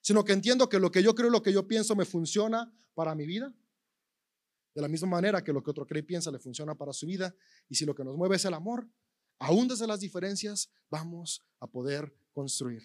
sino 0.00 0.24
que 0.24 0.32
entiendo 0.32 0.68
que 0.68 0.78
lo 0.78 0.90
que 0.90 1.02
yo 1.02 1.14
creo 1.14 1.30
lo 1.30 1.42
que 1.42 1.52
yo 1.52 1.66
pienso 1.66 1.94
me 1.94 2.04
funciona 2.04 2.72
para 2.94 3.14
mi 3.14 3.26
vida. 3.26 3.54
De 4.74 4.82
la 4.82 4.88
misma 4.88 5.08
manera 5.08 5.44
que 5.44 5.52
lo 5.52 5.62
que 5.62 5.70
otro 5.70 5.86
cree 5.86 6.00
y 6.00 6.06
piensa 6.06 6.30
le 6.30 6.38
funciona 6.38 6.74
para 6.74 6.92
su 6.92 7.06
vida. 7.06 7.34
Y 7.68 7.76
si 7.76 7.84
lo 7.84 7.94
que 7.94 8.02
nos 8.02 8.16
mueve 8.16 8.36
es 8.36 8.44
el 8.44 8.54
amor, 8.54 8.88
aún 9.38 9.68
desde 9.68 9.86
las 9.86 10.00
diferencias, 10.00 10.70
vamos 10.90 11.42
a 11.60 11.66
poder 11.66 12.12
construir. 12.32 12.82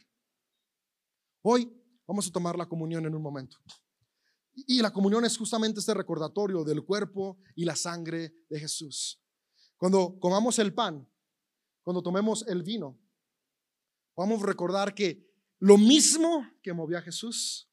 Hoy 1.41 1.71
vamos 2.05 2.27
a 2.27 2.31
tomar 2.31 2.57
la 2.57 2.67
comunión 2.67 3.05
en 3.05 3.15
un 3.15 3.21
momento. 3.21 3.57
Y 4.53 4.81
la 4.81 4.91
comunión 4.91 5.25
es 5.25 5.37
justamente 5.37 5.79
este 5.79 5.93
recordatorio 5.93 6.63
del 6.63 6.83
cuerpo 6.83 7.37
y 7.55 7.65
la 7.65 7.75
sangre 7.75 8.33
de 8.49 8.59
Jesús. 8.59 9.21
Cuando 9.79 10.19
comamos 10.19 10.59
el 10.59 10.73
pan, 10.73 11.07
cuando 11.83 12.03
tomemos 12.03 12.45
el 12.47 12.63
vino, 12.63 12.99
vamos 14.15 14.43
a 14.43 14.45
recordar 14.45 14.93
que 14.93 15.25
lo 15.57 15.77
mismo 15.77 16.45
que 16.61 16.73
movió 16.73 16.97
a 16.97 17.01
Jesús, 17.01 17.71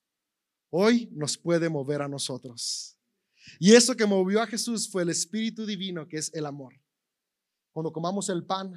hoy 0.70 1.10
nos 1.12 1.36
puede 1.36 1.68
mover 1.68 2.02
a 2.02 2.08
nosotros. 2.08 2.96
Y 3.58 3.72
eso 3.72 3.96
que 3.96 4.06
movió 4.06 4.40
a 4.40 4.46
Jesús 4.46 4.88
fue 4.88 5.02
el 5.02 5.08
Espíritu 5.08 5.66
Divino, 5.66 6.06
que 6.06 6.18
es 6.18 6.32
el 6.32 6.46
amor. 6.46 6.80
Cuando 7.72 7.92
comamos 7.92 8.28
el 8.28 8.44
pan, 8.44 8.74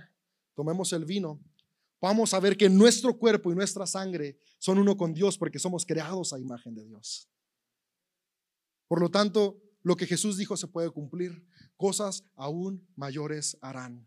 tomemos 0.56 0.92
el 0.92 1.06
vino, 1.06 1.40
vamos 2.02 2.34
a 2.34 2.40
ver 2.40 2.58
que 2.58 2.68
nuestro 2.68 3.16
cuerpo 3.16 3.52
y 3.52 3.56
nuestra 3.56 3.86
sangre 3.86 4.40
son 4.58 4.80
uno 4.80 4.98
con 4.98 5.14
Dios 5.14 5.38
porque 5.38 5.60
somos 5.60 5.86
creados 5.86 6.34
a 6.34 6.40
imagen 6.40 6.74
de 6.74 6.84
Dios. 6.84 7.30
Por 8.88 9.00
lo 9.00 9.10
tanto, 9.10 9.62
lo 9.84 9.96
que 9.96 10.08
Jesús 10.08 10.36
dijo 10.36 10.58
se 10.58 10.68
puede 10.68 10.90
cumplir. 10.90 11.46
Cosas 11.80 12.26
aún 12.36 12.86
mayores 12.98 13.58
harán. 13.62 14.06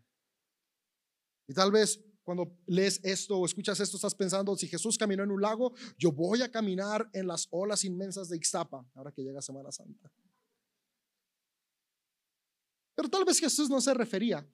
Y 1.47 1.55
tal 1.55 1.71
vez 1.71 1.99
cuando 2.21 2.55
lees 2.67 3.03
esto 3.03 3.39
o 3.39 3.45
escuchas 3.47 3.79
esto, 3.79 3.97
estás 3.97 4.13
pensando, 4.13 4.55
si 4.55 4.67
Jesús 4.67 4.95
caminó 4.95 5.23
en 5.23 5.31
un 5.31 5.41
lago, 5.41 5.73
yo 5.97 6.11
voy 6.11 6.43
a 6.43 6.51
caminar 6.51 7.09
en 7.13 7.25
las 7.25 7.47
olas 7.49 7.83
inmensas 7.83 8.29
de 8.29 8.37
Ixtapa, 8.37 8.87
ahora 8.93 9.11
que 9.11 9.23
llega 9.23 9.41
Semana 9.41 9.71
Santa. 9.71 10.11
Pero 12.93 13.09
tal 13.09 13.25
vez 13.25 13.39
Jesús 13.39 13.71
no 13.71 13.81
se 13.81 13.95
refería 13.95 14.47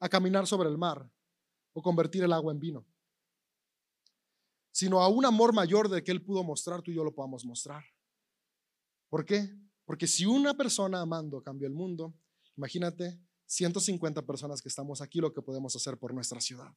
a 0.00 0.08
caminar 0.08 0.44
sobre 0.48 0.68
el 0.68 0.76
mar 0.76 1.08
o 1.72 1.80
convertir 1.80 2.24
el 2.24 2.32
agua 2.32 2.52
en 2.52 2.58
vino, 2.58 2.84
sino 4.72 5.00
a 5.00 5.06
un 5.06 5.24
amor 5.24 5.54
mayor 5.54 5.88
de 5.88 6.02
que 6.02 6.10
Él 6.10 6.24
pudo 6.24 6.42
mostrar, 6.42 6.82
tú 6.82 6.90
y 6.90 6.96
yo 6.96 7.04
lo 7.04 7.14
podamos 7.14 7.44
mostrar. 7.44 7.84
¿Por 9.08 9.24
qué? 9.24 9.48
Porque 9.84 10.08
si 10.08 10.26
una 10.26 10.54
persona 10.54 11.00
amando 11.00 11.40
cambió 11.40 11.68
el 11.68 11.74
mundo, 11.74 12.12
imagínate 12.58 13.18
150 13.46 14.26
personas 14.26 14.60
que 14.60 14.68
estamos 14.68 15.00
aquí 15.00 15.20
lo 15.20 15.32
que 15.32 15.40
podemos 15.40 15.74
hacer 15.74 15.96
por 15.96 16.12
nuestra 16.12 16.40
ciudad. 16.40 16.74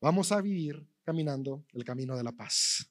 Vamos 0.00 0.30
a 0.32 0.40
vivir 0.40 0.86
caminando 1.02 1.64
el 1.72 1.84
camino 1.84 2.16
de 2.16 2.24
la 2.24 2.32
paz. 2.32 2.90